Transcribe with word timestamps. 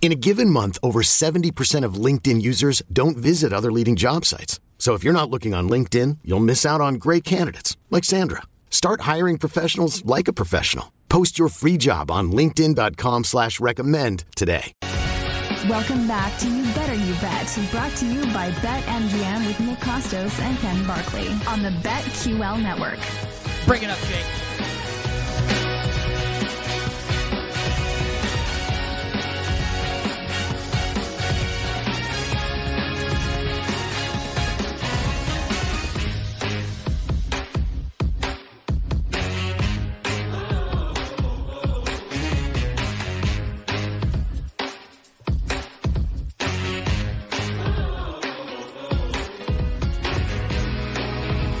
In 0.00 0.12
a 0.12 0.14
given 0.14 0.50
month, 0.50 0.78
over 0.84 1.02
70% 1.02 1.84
of 1.84 1.94
LinkedIn 1.94 2.40
users 2.40 2.80
don't 2.92 3.16
visit 3.16 3.52
other 3.52 3.72
leading 3.72 3.96
job 3.96 4.24
sites. 4.24 4.60
So 4.78 4.94
if 4.94 5.02
you're 5.02 5.12
not 5.12 5.30
looking 5.30 5.52
on 5.52 5.68
LinkedIn, 5.68 6.18
you'll 6.22 6.38
miss 6.38 6.64
out 6.64 6.80
on 6.80 6.94
great 6.94 7.24
candidates 7.24 7.76
like 7.90 8.04
Sandra. 8.04 8.42
Start 8.70 9.00
hiring 9.00 9.36
professionals 9.36 10.04
like 10.04 10.28
a 10.28 10.32
professional. 10.32 10.92
Post 11.08 11.38
your 11.38 11.48
free 11.48 11.76
job 11.76 12.10
on 12.10 12.30
LinkedIn.com 12.30 13.24
slash 13.24 13.58
recommend 13.58 14.24
today. 14.36 14.72
Welcome 15.68 16.06
back 16.06 16.38
to 16.40 16.48
You 16.48 16.62
Better 16.74 16.94
You 16.94 17.14
Bet, 17.14 17.58
brought 17.72 17.96
to 17.96 18.06
you 18.06 18.22
by 18.32 18.50
BetMGM 18.60 19.46
with 19.46 19.58
Nick 19.58 19.78
Kostos 19.78 20.38
and 20.40 20.56
Ken 20.58 20.86
Barkley 20.86 21.28
on 21.48 21.62
the 21.62 21.70
BetQL 21.82 22.62
network. 22.62 23.00
Bring 23.66 23.82
it 23.82 23.90
up, 23.90 23.98
Jake. 24.00 24.65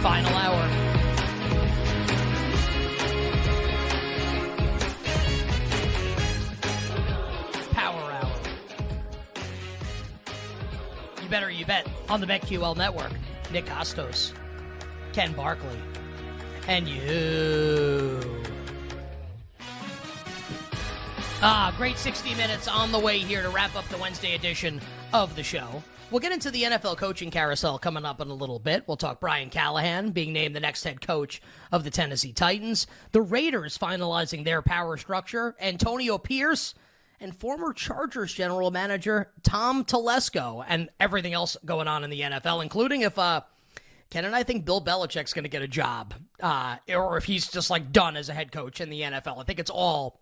Final 0.06 0.36
hour. 0.36 0.68
Power 7.72 8.12
hour. 8.12 8.32
You 11.20 11.28
better, 11.28 11.50
you 11.50 11.66
bet. 11.66 11.88
On 12.08 12.20
the 12.20 12.26
BetQL 12.28 12.76
network, 12.76 13.10
Nick 13.52 13.66
Kostos, 13.66 14.32
Ken 15.12 15.32
Barkley, 15.32 15.76
and 16.68 16.86
you. 16.86 18.20
Ah, 21.42 21.74
great 21.76 21.98
60 21.98 22.32
minutes 22.36 22.68
on 22.68 22.92
the 22.92 22.98
way 23.00 23.18
here 23.18 23.42
to 23.42 23.48
wrap 23.48 23.74
up 23.74 23.88
the 23.88 23.98
Wednesday 23.98 24.36
edition 24.36 24.80
of 25.12 25.34
the 25.34 25.42
show. 25.42 25.82
We'll 26.08 26.20
get 26.20 26.30
into 26.30 26.52
the 26.52 26.62
NFL 26.62 26.98
coaching 26.98 27.32
carousel 27.32 27.80
coming 27.80 28.04
up 28.04 28.20
in 28.20 28.28
a 28.28 28.34
little 28.34 28.60
bit. 28.60 28.84
We'll 28.86 28.96
talk 28.96 29.18
Brian 29.18 29.50
Callahan 29.50 30.10
being 30.10 30.32
named 30.32 30.54
the 30.54 30.60
next 30.60 30.84
head 30.84 31.00
coach 31.00 31.42
of 31.72 31.82
the 31.82 31.90
Tennessee 31.90 32.32
Titans, 32.32 32.86
the 33.10 33.20
Raiders 33.20 33.76
finalizing 33.76 34.44
their 34.44 34.62
power 34.62 34.96
structure, 34.96 35.56
Antonio 35.60 36.16
Pierce, 36.16 36.74
and 37.18 37.34
former 37.34 37.72
Chargers 37.72 38.32
general 38.32 38.70
manager 38.70 39.32
Tom 39.42 39.84
Telesco, 39.84 40.64
and 40.68 40.90
everything 41.00 41.32
else 41.32 41.56
going 41.64 41.88
on 41.88 42.04
in 42.04 42.10
the 42.10 42.20
NFL, 42.20 42.62
including 42.62 43.00
if 43.00 43.18
uh, 43.18 43.40
Ken 44.08 44.24
and 44.24 44.36
I 44.36 44.44
think 44.44 44.64
Bill 44.64 44.80
Belichick's 44.80 45.32
going 45.32 45.42
to 45.42 45.48
get 45.48 45.62
a 45.62 45.68
job, 45.68 46.14
uh, 46.40 46.76
or 46.88 47.16
if 47.16 47.24
he's 47.24 47.48
just 47.48 47.68
like 47.68 47.90
done 47.90 48.16
as 48.16 48.28
a 48.28 48.32
head 48.32 48.52
coach 48.52 48.80
in 48.80 48.90
the 48.90 49.00
NFL. 49.00 49.40
I 49.40 49.42
think 49.42 49.58
it's 49.58 49.70
all 49.70 50.20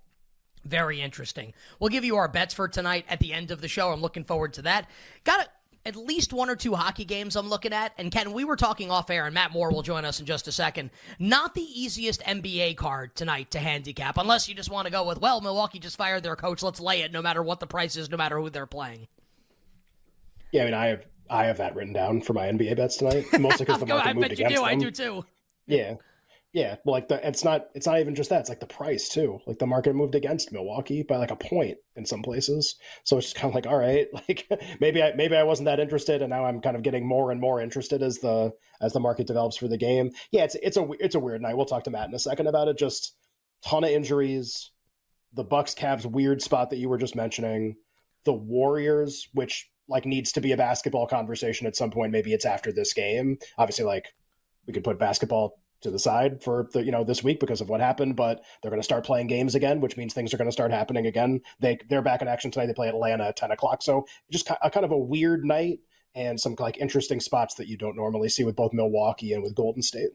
very 0.64 1.03
interesting. 1.03 1.53
We'll 1.78 1.91
give 1.91 2.06
you 2.06 2.16
our 2.16 2.28
bets 2.28 2.54
for 2.54 2.69
tonight 2.69 3.04
at 3.10 3.20
the 3.20 3.34
end 3.34 3.50
of 3.50 3.60
the 3.60 3.69
show. 3.69 3.91
I'm 3.91 4.00
looking 4.00 4.25
forward 4.25 4.54
to 4.54 4.62
that. 4.62 4.88
Got 5.25 5.42
it. 5.42 5.48
At 5.86 5.96
least 5.96 6.32
one 6.32 6.48
or 6.48 6.56
two 6.56 6.74
hockey 6.74 7.04
games 7.04 7.36
I'm 7.36 7.48
looking 7.48 7.72
at. 7.72 7.92
And 7.98 8.10
Ken, 8.10 8.32
we 8.32 8.44
were 8.44 8.56
talking 8.56 8.90
off 8.90 9.10
air, 9.10 9.26
and 9.26 9.34
Matt 9.34 9.52
Moore 9.52 9.70
will 9.70 9.82
join 9.82 10.04
us 10.04 10.18
in 10.18 10.26
just 10.26 10.48
a 10.48 10.52
second. 10.52 10.90
Not 11.18 11.54
the 11.54 11.62
easiest 11.62 12.22
NBA 12.22 12.76
card 12.76 13.14
tonight 13.14 13.50
to 13.50 13.58
handicap, 13.58 14.16
unless 14.16 14.48
you 14.48 14.54
just 14.54 14.70
want 14.70 14.86
to 14.86 14.92
go 14.92 15.06
with, 15.06 15.20
well, 15.20 15.40
Milwaukee 15.42 15.78
just 15.78 15.98
fired 15.98 16.22
their 16.22 16.36
coach. 16.36 16.62
Let's 16.62 16.80
lay 16.80 17.02
it 17.02 17.12
no 17.12 17.20
matter 17.20 17.42
what 17.42 17.60
the 17.60 17.66
price 17.66 17.96
is, 17.96 18.10
no 18.10 18.16
matter 18.16 18.40
who 18.40 18.48
they're 18.48 18.66
playing. 18.66 19.08
Yeah, 20.52 20.62
I 20.62 20.64
mean, 20.64 20.74
I 20.74 20.86
have 20.86 21.04
I 21.28 21.44
have 21.46 21.56
that 21.58 21.74
written 21.74 21.92
down 21.92 22.20
for 22.20 22.32
my 22.32 22.46
NBA 22.46 22.76
bets 22.76 22.96
tonight, 22.96 23.26
mostly 23.38 23.66
because 23.66 23.80
the 23.80 23.86
market 23.86 24.08
I 24.08 24.12
moved 24.12 24.28
bet 24.28 24.38
you 24.38 24.46
against 24.46 24.54
do. 24.54 24.60
them. 24.60 24.70
I 24.70 24.74
do 24.76 24.90
too. 24.90 25.24
Yeah, 25.66 25.94
yeah. 26.54 26.76
Like 26.87 27.09
the 27.09 27.26
it's 27.26 27.42
not 27.42 27.66
it's 27.75 27.87
not 27.87 27.98
even 27.98 28.15
just 28.15 28.31
that. 28.31 28.38
It's 28.38 28.48
like 28.48 28.60
the 28.60 28.66
price 28.66 29.09
too. 29.09 29.41
Like 29.44 29.59
the 29.59 29.66
market 29.66 29.97
moved 29.97 30.15
against 30.15 30.53
Milwaukee 30.53 31.03
by 31.03 31.16
like 31.16 31.32
a 31.32 31.37
point 31.37 31.78
in 31.97 32.06
some 32.06 32.22
places. 32.22 32.76
So 33.03 33.19
it's 33.19 33.26
just 33.26 33.37
kind 33.37 33.50
of 33.50 33.56
like, 33.56 33.66
all 33.66 33.76
right, 33.76 34.06
like 34.28 34.47
maybe 34.81 35.03
I 35.03 35.12
maybe 35.16 35.34
I 35.34 35.43
wasn't 35.43 35.66
that 35.66 35.81
interested, 35.81 36.22
and 36.22 36.31
now 36.31 36.44
I'm 36.44 36.60
kind 36.60 36.76
of 36.76 36.84
getting 36.84 37.09
more 37.09 37.32
and 37.32 37.41
more 37.41 37.60
interested 37.60 38.03
as 38.04 38.19
the 38.19 38.53
as 38.81 38.93
the 38.93 39.00
market 39.00 39.26
develops 39.26 39.56
for 39.56 39.66
the 39.66 39.76
game. 39.76 40.12
Yeah, 40.31 40.44
it's 40.44 40.54
it's 40.62 40.76
a 40.76 40.87
it's 41.00 41.16
a 41.16 41.20
weird 41.20 41.43
night. 41.43 41.56
We'll 41.56 41.66
talk 41.66 41.82
to 41.84 41.91
Matt 41.91 42.09
in 42.09 42.14
a 42.14 42.20
second 42.20 42.47
about 42.47 42.69
it. 42.69 42.78
Just 42.78 43.16
ton 43.64 43.82
of 43.82 43.91
injuries. 43.91 44.70
The 45.32 45.44
Bucks 45.44 45.75
Cavs 45.75 46.06
weird 46.06 46.41
spot 46.41 46.70
that 46.70 46.76
you 46.76 46.88
were 46.88 46.98
just 46.98 47.16
mentioning. 47.16 47.75
The 48.26 48.32
Warriors, 48.32 49.28
which 49.32 49.69
like 49.88 50.06
needs 50.06 50.31
to 50.32 50.41
be 50.41 50.53
a 50.53 50.56
basketball 50.56 51.09
conversation 51.09 51.66
at 51.66 51.75
some 51.75 51.91
point. 51.91 52.12
Maybe 52.12 52.32
it's 52.32 52.47
after 52.47 52.72
this 52.72 52.93
game. 52.93 53.38
Obviously, 53.59 53.87
like 53.87 54.14
we 54.69 54.72
could 54.72 54.84
put 54.84 55.00
basketball 55.00 55.59
to 55.84 55.90
the 55.90 55.98
side 55.98 56.42
for 56.42 56.68
the 56.72 56.84
you 56.84 56.90
know 56.90 57.04
this 57.04 57.22
week 57.22 57.38
because 57.38 57.60
of 57.60 57.68
what 57.68 57.80
happened, 57.80 58.16
but 58.16 58.42
they're 58.60 58.70
going 58.70 58.80
to 58.80 58.84
start 58.84 59.04
playing 59.04 59.28
games 59.28 59.54
again, 59.54 59.80
which 59.80 59.96
means 59.96 60.12
things 60.12 60.34
are 60.34 60.36
going 60.36 60.48
to 60.48 60.52
start 60.52 60.72
happening 60.72 61.06
again. 61.06 61.40
They 61.60 61.78
they're 61.88 62.02
back 62.02 62.22
in 62.22 62.28
action 62.28 62.50
tonight. 62.50 62.66
They 62.66 62.74
play 62.74 62.88
Atlanta 62.88 63.24
at 63.24 63.36
ten 63.36 63.52
o'clock. 63.52 63.82
So 63.82 64.06
just 64.30 64.50
a 64.50 64.70
kind 64.70 64.84
of 64.84 64.90
a 64.90 64.98
weird 64.98 65.44
night 65.44 65.78
and 66.14 66.40
some 66.40 66.56
like 66.58 66.78
interesting 66.78 67.20
spots 67.20 67.54
that 67.56 67.68
you 67.68 67.76
don't 67.76 67.96
normally 67.96 68.28
see 68.28 68.44
with 68.44 68.56
both 68.56 68.72
Milwaukee 68.72 69.32
and 69.32 69.42
with 69.42 69.54
Golden 69.54 69.82
State. 69.82 70.10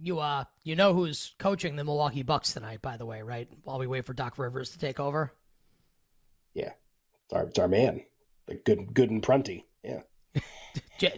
You 0.00 0.20
uh, 0.20 0.44
you 0.64 0.74
know 0.74 0.94
who's 0.94 1.34
coaching 1.38 1.76
the 1.76 1.84
Milwaukee 1.84 2.22
Bucks 2.22 2.52
tonight, 2.52 2.80
by 2.82 2.96
the 2.96 3.06
way, 3.06 3.22
right? 3.22 3.48
While 3.64 3.78
we 3.78 3.86
wait 3.86 4.06
for 4.06 4.14
Doc 4.14 4.38
Rivers 4.38 4.70
to 4.70 4.78
take 4.78 4.98
over. 4.98 5.32
Yeah, 6.54 6.72
it's 7.24 7.32
our, 7.32 7.44
it's 7.44 7.58
our 7.58 7.68
man, 7.68 8.02
like 8.48 8.64
good 8.64 8.94
good 8.94 9.10
and 9.10 9.22
Prunty. 9.22 9.66
Yeah, 9.84 10.00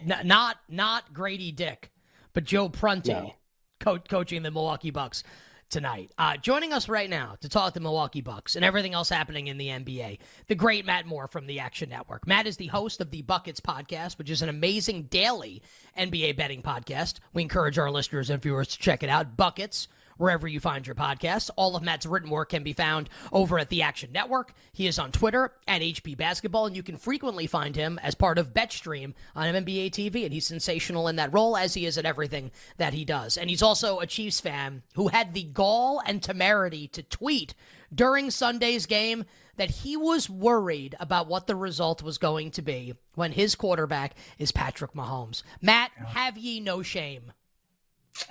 not 0.25 0.57
not 0.67 1.13
Grady 1.13 1.51
Dick, 1.51 1.91
but 2.33 2.43
Joe 2.43 2.69
Prunty, 2.69 3.13
No. 3.13 3.33
Co- 3.81 3.99
coaching 3.99 4.43
the 4.43 4.51
Milwaukee 4.51 4.91
Bucks 4.91 5.23
tonight. 5.69 6.11
Uh, 6.17 6.37
joining 6.37 6.73
us 6.73 6.87
right 6.87 7.09
now 7.09 7.35
to 7.41 7.49
talk 7.49 7.73
the 7.73 7.79
Milwaukee 7.79 8.21
Bucks 8.21 8.55
and 8.55 8.63
everything 8.63 8.93
else 8.93 9.09
happening 9.09 9.47
in 9.47 9.57
the 9.57 9.67
NBA, 9.67 10.19
the 10.47 10.55
great 10.55 10.85
Matt 10.85 11.05
Moore 11.05 11.27
from 11.27 11.47
the 11.47 11.59
Action 11.59 11.89
Network. 11.89 12.27
Matt 12.27 12.45
is 12.45 12.57
the 12.57 12.67
host 12.67 13.01
of 13.01 13.09
the 13.09 13.21
Buckets 13.21 13.59
podcast, 13.59 14.17
which 14.17 14.29
is 14.29 14.41
an 14.41 14.49
amazing 14.49 15.03
daily 15.03 15.63
NBA 15.97 16.37
betting 16.37 16.61
podcast. 16.61 17.15
We 17.33 17.41
encourage 17.41 17.79
our 17.79 17.89
listeners 17.89 18.29
and 18.29 18.41
viewers 18.41 18.67
to 18.69 18.79
check 18.79 19.01
it 19.01 19.09
out. 19.09 19.35
Buckets 19.37 19.87
wherever 20.17 20.47
you 20.47 20.59
find 20.59 20.85
your 20.85 20.95
podcasts. 20.95 21.49
All 21.55 21.75
of 21.75 21.83
Matt's 21.83 22.05
written 22.05 22.29
work 22.29 22.49
can 22.49 22.63
be 22.63 22.73
found 22.73 23.09
over 23.31 23.59
at 23.59 23.69
the 23.69 23.81
Action 23.81 24.11
Network. 24.11 24.53
He 24.73 24.87
is 24.87 24.99
on 24.99 25.11
Twitter 25.11 25.53
at 25.67 25.81
HP 25.81 26.17
Basketball, 26.17 26.65
and 26.65 26.75
you 26.75 26.83
can 26.83 26.97
frequently 26.97 27.47
find 27.47 27.75
him 27.75 27.99
as 28.03 28.15
part 28.15 28.37
of 28.37 28.53
BetStream 28.53 29.13
on 29.35 29.53
NBA 29.53 29.91
TV, 29.91 30.23
and 30.23 30.33
he's 30.33 30.47
sensational 30.47 31.07
in 31.07 31.15
that 31.17 31.33
role, 31.33 31.57
as 31.57 31.73
he 31.73 31.85
is 31.85 31.97
at 31.97 32.05
everything 32.05 32.51
that 32.77 32.93
he 32.93 33.05
does. 33.05 33.37
And 33.37 33.49
he's 33.49 33.63
also 33.63 33.99
a 33.99 34.07
Chiefs 34.07 34.39
fan 34.39 34.83
who 34.95 35.07
had 35.09 35.33
the 35.33 35.43
gall 35.43 36.01
and 36.05 36.21
temerity 36.21 36.87
to 36.89 37.03
tweet 37.03 37.53
during 37.93 38.31
Sunday's 38.31 38.85
game 38.85 39.25
that 39.57 39.69
he 39.69 39.97
was 39.97 40.29
worried 40.29 40.95
about 40.99 41.27
what 41.27 41.47
the 41.47 41.55
result 41.55 42.01
was 42.01 42.17
going 42.17 42.51
to 42.51 42.61
be 42.61 42.95
when 43.15 43.31
his 43.31 43.55
quarterback 43.55 44.15
is 44.39 44.51
Patrick 44.51 44.93
Mahomes. 44.93 45.43
Matt, 45.61 45.91
have 45.97 46.37
ye 46.37 46.59
no 46.59 46.81
shame? 46.81 47.31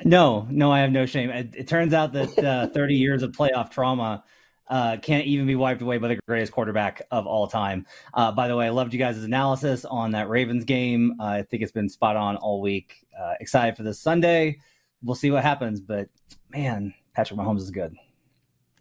No, 0.05 0.47
no, 0.51 0.71
I 0.73 0.81
have 0.81 0.91
no 0.93 1.07
shame. 1.07 1.31
It, 1.31 1.55
it 1.57 1.69
turns 1.69 1.93
out 1.95 2.13
that 2.13 2.39
uh, 2.39 2.67
30 2.75 2.95
years 2.95 3.23
of 3.23 3.33
playoff 3.33 3.71
trauma 3.71 4.25
uh, 4.69 4.97
can't 5.03 5.27
even 5.27 5.47
be 5.47 5.57
wiped 5.57 5.83
away 5.83 5.99
by 5.99 6.09
the 6.09 6.19
greatest 6.29 6.53
quarterback 6.53 7.03
of 7.11 7.27
all 7.27 7.47
time. 7.49 7.87
Uh, 8.15 8.31
by 8.33 8.47
the 8.49 8.57
way, 8.57 8.67
I 8.67 8.71
loved 8.71 8.93
you 8.93 8.99
guys' 8.99 9.23
analysis 9.25 9.85
on 9.85 10.13
that 10.13 10.29
Ravens 10.29 10.65
game. 10.65 11.17
Uh, 11.19 11.25
I 11.25 11.43
think 11.43 11.63
it's 11.63 11.73
been 11.73 11.89
spot 11.89 12.17
on 12.17 12.37
all 12.37 12.61
week. 12.61 13.05
Uh, 13.21 13.35
excited 13.41 13.77
for 13.77 13.83
this 13.83 13.99
Sunday. 14.01 14.59
We'll 15.03 15.17
see 15.17 15.31
what 15.31 15.43
happens, 15.43 15.81
but 15.81 16.09
man, 16.51 16.95
Patrick 17.15 17.39
Mahomes 17.41 17.59
is 17.61 17.71
good. 17.71 17.97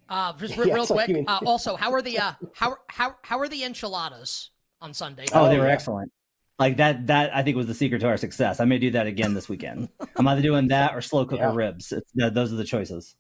Uh, 0.09 0.33
just 0.33 0.57
real, 0.57 0.67
Yeah, 0.67 0.73
real 0.75 0.85
quick. 0.87 1.23
uh, 1.27 1.39
also, 1.45 1.75
how 1.75 1.91
are 1.93 2.01
the 2.01 2.17
uh, 2.19 2.33
how 2.53 2.75
how 2.87 3.15
how 3.23 3.39
are 3.39 3.47
the 3.47 3.63
enchiladas 3.63 4.49
on 4.81 4.93
Sunday? 4.93 5.25
Oh, 5.33 5.47
they 5.47 5.55
Oh, 5.57 5.59
were 5.61 5.67
yeah. 5.67 5.73
excellent. 5.73 6.11
Like 6.59 6.77
that, 6.77 7.07
that 7.07 7.33
I 7.35 7.41
think 7.41 7.55
was 7.55 7.67
the 7.67 7.73
secret 7.73 7.99
to 7.99 8.07
our 8.07 8.17
success. 8.17 8.59
I 8.59 8.65
may 8.65 8.77
do 8.79 8.91
that 8.91 9.07
again 9.07 9.33
this 9.33 9.47
weekend. 9.47 9.87
I'm 10.17 10.27
either 10.27 10.41
doing 10.41 10.67
that 10.75 10.93
or 10.93 11.01
slow 11.01 11.25
cooker 11.25 11.41
Yeah. 11.43 11.55
ribs. 11.55 11.93
Those 12.15 12.51
are 12.51 12.55
the 12.57 12.65
choices. 12.65 13.15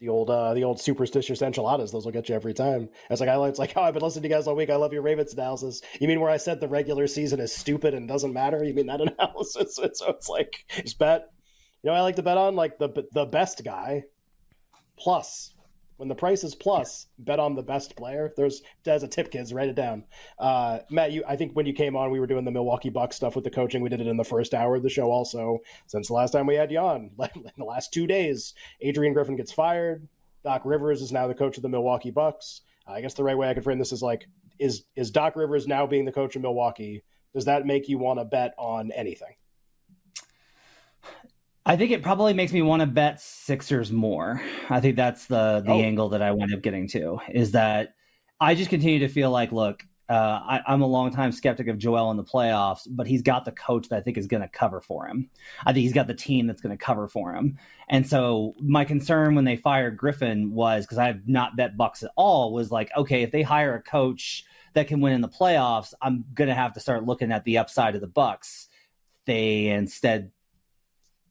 the 0.00 0.08
old 0.08 0.28
uh 0.28 0.52
the 0.54 0.64
old 0.64 0.80
superstitious 0.80 1.40
enchiladas 1.40 1.92
those 1.92 2.04
will 2.04 2.12
get 2.12 2.28
you 2.28 2.34
every 2.34 2.52
time 2.52 2.88
it's 3.10 3.20
like 3.20 3.30
i 3.30 3.36
it's 3.48 3.60
like 3.60 3.72
oh 3.76 3.82
i've 3.82 3.94
been 3.94 4.02
listening 4.02 4.24
to 4.24 4.28
you 4.28 4.34
guys 4.34 4.46
all 4.48 4.56
week 4.56 4.68
i 4.68 4.74
love 4.76 4.92
your 4.92 5.00
ravens 5.02 5.32
analysis 5.32 5.80
you 6.00 6.08
mean 6.08 6.20
where 6.20 6.28
i 6.30 6.36
said 6.36 6.60
the 6.60 6.68
regular 6.68 7.06
season 7.06 7.38
is 7.40 7.52
stupid 7.54 7.94
and 7.94 8.08
doesn't 8.08 8.32
matter 8.34 8.64
you 8.64 8.74
mean 8.74 8.86
that 8.86 9.00
analysis 9.18 9.76
so 9.76 9.84
it's 10.10 10.28
like 10.28 10.64
just 10.82 10.98
bet 10.98 11.22
you 11.82 11.88
know 11.90 11.96
i 11.96 12.00
like 12.00 12.16
to 12.16 12.22
bet 12.22 12.36
on 12.36 12.56
like 12.56 12.76
the 12.78 12.88
the 13.12 13.24
best 13.24 13.62
guy 13.64 14.02
plus 14.98 15.53
when 15.96 16.08
the 16.08 16.14
price 16.14 16.44
is 16.44 16.54
plus 16.54 17.06
bet 17.18 17.38
on 17.38 17.54
the 17.54 17.62
best 17.62 17.96
player 17.96 18.32
there's 18.36 18.62
as 18.86 19.02
a 19.02 19.08
tip 19.08 19.30
kids 19.30 19.52
write 19.52 19.68
it 19.68 19.74
down. 19.76 20.04
Uh 20.38 20.80
matt 20.90 21.12
you 21.12 21.22
i 21.26 21.36
think 21.36 21.52
when 21.54 21.66
you 21.66 21.72
came 21.72 21.96
on 21.96 22.10
we 22.10 22.20
were 22.20 22.26
doing 22.26 22.44
the 22.44 22.50
milwaukee 22.50 22.90
bucks 22.90 23.16
stuff 23.16 23.34
with 23.34 23.44
the 23.44 23.50
coaching. 23.50 23.82
We 23.82 23.88
did 23.88 24.00
it 24.00 24.06
in 24.06 24.16
the 24.16 24.24
first 24.24 24.54
hour 24.54 24.76
of 24.76 24.82
the 24.82 24.88
show 24.88 25.10
also. 25.10 25.60
Since 25.86 26.08
the 26.08 26.14
last 26.14 26.32
time 26.32 26.46
we 26.46 26.54
had 26.54 26.70
you 26.70 26.78
on 26.78 27.10
like 27.16 27.36
in 27.36 27.44
the 27.56 27.64
last 27.64 27.92
two 27.92 28.06
days 28.06 28.54
adrian 28.80 29.14
griffin 29.14 29.36
gets 29.36 29.52
fired. 29.52 30.08
Doc 30.42 30.62
rivers 30.64 31.00
is 31.00 31.12
now 31.12 31.26
the 31.26 31.34
coach 31.34 31.56
of 31.56 31.62
the 31.62 31.68
milwaukee 31.68 32.10
bucks. 32.10 32.60
I 32.86 33.00
guess 33.00 33.14
the 33.14 33.24
right 33.24 33.38
way 33.38 33.48
i 33.48 33.54
could 33.54 33.64
frame 33.64 33.78
this 33.78 33.92
is 33.92 34.02
like 34.02 34.26
is 34.58 34.84
is 34.96 35.10
doc 35.10 35.36
rivers 35.36 35.66
now 35.66 35.86
being 35.86 36.04
the 36.04 36.12
coach 36.12 36.36
of 36.36 36.42
milwaukee? 36.42 37.02
Does 37.34 37.46
that 37.46 37.66
make 37.66 37.88
you 37.88 37.98
want 37.98 38.20
to 38.20 38.24
bet 38.24 38.54
on 38.58 38.92
anything 38.92 39.34
I 41.66 41.76
think 41.76 41.92
it 41.92 42.02
probably 42.02 42.34
makes 42.34 42.52
me 42.52 42.60
want 42.62 42.80
to 42.80 42.86
bet 42.86 43.20
Sixers 43.20 43.90
more. 43.90 44.42
I 44.68 44.80
think 44.80 44.96
that's 44.96 45.26
the 45.26 45.62
the 45.64 45.72
Oh. 45.72 45.80
angle 45.80 46.08
that 46.10 46.22
I 46.22 46.32
wind 46.32 46.52
up 46.52 46.62
getting 46.62 46.88
to 46.88 47.18
is 47.32 47.52
that 47.52 47.94
I 48.40 48.54
just 48.54 48.68
continue 48.70 48.98
to 49.00 49.08
feel 49.08 49.30
like, 49.30 49.50
look, 49.52 49.86
uh, 50.10 50.12
I, 50.12 50.60
I'm 50.66 50.82
a 50.82 50.86
longtime 50.86 51.32
skeptic 51.32 51.68
of 51.68 51.78
Joel 51.78 52.10
in 52.10 52.18
the 52.18 52.24
playoffs, 52.24 52.86
but 52.90 53.06
he's 53.06 53.22
got 53.22 53.46
the 53.46 53.52
coach 53.52 53.88
that 53.88 53.96
I 53.96 54.00
think 54.02 54.18
is 54.18 54.26
going 54.26 54.42
to 54.42 54.48
cover 54.48 54.82
for 54.82 55.06
him. 55.06 55.30
I 55.64 55.72
think 55.72 55.84
he's 55.84 55.94
got 55.94 56.06
the 56.06 56.14
team 56.14 56.46
that's 56.46 56.60
going 56.60 56.76
to 56.76 56.84
cover 56.84 57.08
for 57.08 57.32
him. 57.34 57.56
And 57.88 58.06
so 58.06 58.52
my 58.60 58.84
concern 58.84 59.34
when 59.34 59.46
they 59.46 59.56
fired 59.56 59.96
Griffin 59.96 60.50
was 60.52 60.84
because 60.84 60.98
I 60.98 61.06
have 61.06 61.26
not 61.26 61.56
bet 61.56 61.78
Bucks 61.78 62.02
at 62.02 62.10
all 62.16 62.52
was 62.52 62.70
like, 62.70 62.90
okay, 62.94 63.22
if 63.22 63.30
they 63.30 63.40
hire 63.40 63.74
a 63.76 63.82
coach 63.82 64.44
that 64.74 64.88
can 64.88 65.00
win 65.00 65.14
in 65.14 65.22
the 65.22 65.28
playoffs, 65.28 65.94
I'm 66.02 66.26
going 66.34 66.48
to 66.48 66.54
have 66.54 66.74
to 66.74 66.80
start 66.80 67.06
looking 67.06 67.32
at 67.32 67.44
the 67.44 67.56
upside 67.56 67.94
of 67.94 68.02
the 68.02 68.06
Bucks. 68.06 68.68
They 69.24 69.68
instead 69.68 70.32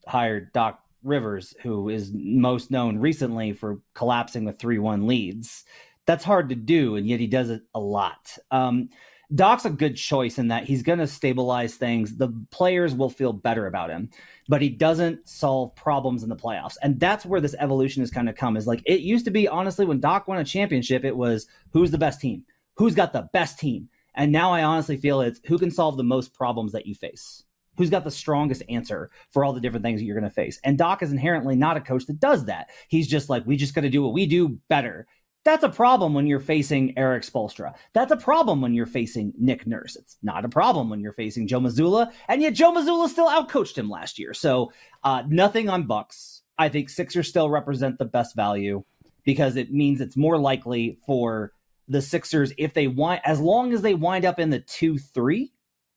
hired 0.06 0.52
Doc 0.52 0.80
Rivers, 1.02 1.54
who 1.62 1.88
is 1.88 2.12
most 2.14 2.70
known 2.70 2.98
recently 2.98 3.52
for 3.52 3.80
collapsing 3.94 4.44
with 4.44 4.58
3 4.58 4.78
1 4.78 5.06
leads. 5.06 5.64
That's 6.06 6.24
hard 6.24 6.48
to 6.50 6.54
do, 6.54 6.96
and 6.96 7.06
yet 7.06 7.20
he 7.20 7.26
does 7.26 7.50
it 7.50 7.62
a 7.74 7.80
lot. 7.80 8.36
Um, 8.50 8.90
Doc's 9.34 9.64
a 9.64 9.70
good 9.70 9.96
choice 9.96 10.38
in 10.38 10.48
that 10.48 10.64
he's 10.64 10.82
going 10.82 10.98
to 10.98 11.06
stabilize 11.06 11.74
things. 11.74 12.16
The 12.16 12.28
players 12.50 12.94
will 12.94 13.08
feel 13.08 13.32
better 13.32 13.66
about 13.66 13.90
him, 13.90 14.10
but 14.48 14.60
he 14.60 14.68
doesn't 14.68 15.28
solve 15.28 15.74
problems 15.74 16.22
in 16.22 16.28
the 16.28 16.36
playoffs. 16.36 16.76
And 16.82 17.00
that's 17.00 17.24
where 17.24 17.40
this 17.40 17.54
evolution 17.58 18.02
has 18.02 18.10
kind 18.10 18.28
of 18.28 18.36
come 18.36 18.56
is 18.56 18.66
like 18.66 18.82
it 18.84 19.00
used 19.00 19.24
to 19.24 19.30
be, 19.30 19.48
honestly, 19.48 19.86
when 19.86 20.00
Doc 20.00 20.28
won 20.28 20.38
a 20.38 20.44
championship, 20.44 21.04
it 21.04 21.16
was 21.16 21.46
who's 21.72 21.90
the 21.90 21.98
best 21.98 22.20
team? 22.20 22.44
Who's 22.76 22.94
got 22.94 23.12
the 23.12 23.28
best 23.32 23.58
team? 23.58 23.88
And 24.14 24.30
now 24.30 24.52
I 24.52 24.62
honestly 24.62 24.96
feel 24.96 25.20
it's 25.20 25.40
who 25.46 25.58
can 25.58 25.70
solve 25.70 25.96
the 25.96 26.04
most 26.04 26.34
problems 26.34 26.72
that 26.72 26.86
you 26.86 26.94
face 26.94 27.44
who's 27.76 27.90
got 27.90 28.04
the 28.04 28.10
strongest 28.10 28.62
answer 28.68 29.10
for 29.30 29.44
all 29.44 29.52
the 29.52 29.60
different 29.60 29.84
things 29.84 30.00
that 30.00 30.04
you're 30.04 30.18
going 30.18 30.28
to 30.28 30.34
face. 30.34 30.60
And 30.64 30.78
Doc 30.78 31.02
is 31.02 31.12
inherently 31.12 31.56
not 31.56 31.76
a 31.76 31.80
coach 31.80 32.06
that 32.06 32.20
does 32.20 32.46
that. 32.46 32.70
He's 32.88 33.08
just 33.08 33.28
like, 33.28 33.46
we 33.46 33.56
just 33.56 33.74
got 33.74 33.82
to 33.82 33.90
do 33.90 34.02
what 34.02 34.12
we 34.12 34.26
do 34.26 34.58
better. 34.68 35.06
That's 35.44 35.64
a 35.64 35.68
problem 35.68 36.14
when 36.14 36.26
you're 36.26 36.40
facing 36.40 36.96
Erik 36.96 37.22
Spoelstra. 37.22 37.74
That's 37.92 38.12
a 38.12 38.16
problem 38.16 38.62
when 38.62 38.72
you're 38.72 38.86
facing 38.86 39.34
Nick 39.38 39.66
Nurse. 39.66 39.94
It's 39.94 40.16
not 40.22 40.44
a 40.44 40.48
problem 40.48 40.88
when 40.88 41.00
you're 41.00 41.12
facing 41.12 41.46
Joe 41.46 41.60
Mazzulla. 41.60 42.10
And 42.28 42.40
yet 42.40 42.54
Joe 42.54 42.72
Mazzulla 42.72 43.08
still 43.08 43.28
outcoached 43.28 43.76
him 43.76 43.90
last 43.90 44.18
year. 44.18 44.32
So 44.32 44.72
uh, 45.02 45.22
nothing 45.28 45.68
on 45.68 45.86
Bucks. 45.86 46.42
I 46.56 46.70
think 46.70 46.88
Sixers 46.88 47.28
still 47.28 47.50
represent 47.50 47.98
the 47.98 48.06
best 48.06 48.34
value 48.34 48.84
because 49.24 49.56
it 49.56 49.72
means 49.72 50.00
it's 50.00 50.16
more 50.16 50.38
likely 50.38 50.98
for 51.06 51.52
the 51.88 52.00
Sixers 52.00 52.52
if 52.56 52.72
they 52.72 52.86
wind 52.86 53.20
as 53.24 53.40
long 53.40 53.74
as 53.74 53.82
they 53.82 53.94
wind 53.94 54.24
up 54.24 54.38
in 54.38 54.48
the 54.48 54.60
two 54.60 54.96
three 54.96 55.52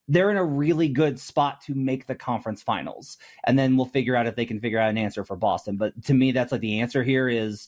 they're 0.08 0.32
in 0.32 0.38
a 0.38 0.44
really 0.44 0.88
good 0.88 1.20
spot 1.20 1.62
to 1.62 1.76
make 1.76 2.08
the 2.08 2.16
conference 2.16 2.62
finals. 2.64 3.18
And 3.46 3.58
then 3.58 3.76
we'll 3.76 3.86
figure 3.86 4.16
out 4.16 4.28
if 4.28 4.36
they 4.36 4.46
can 4.46 4.60
figure 4.60 4.80
out 4.80 4.90
an 4.90 4.98
answer 4.98 5.24
for 5.24 5.36
Boston. 5.36 5.78
But 5.78 6.04
to 6.06 6.14
me, 6.14 6.32
that's 6.32 6.52
like 6.52 6.62
the 6.62 6.80
answer 6.80 7.04
here 7.04 7.28
is 7.28 7.68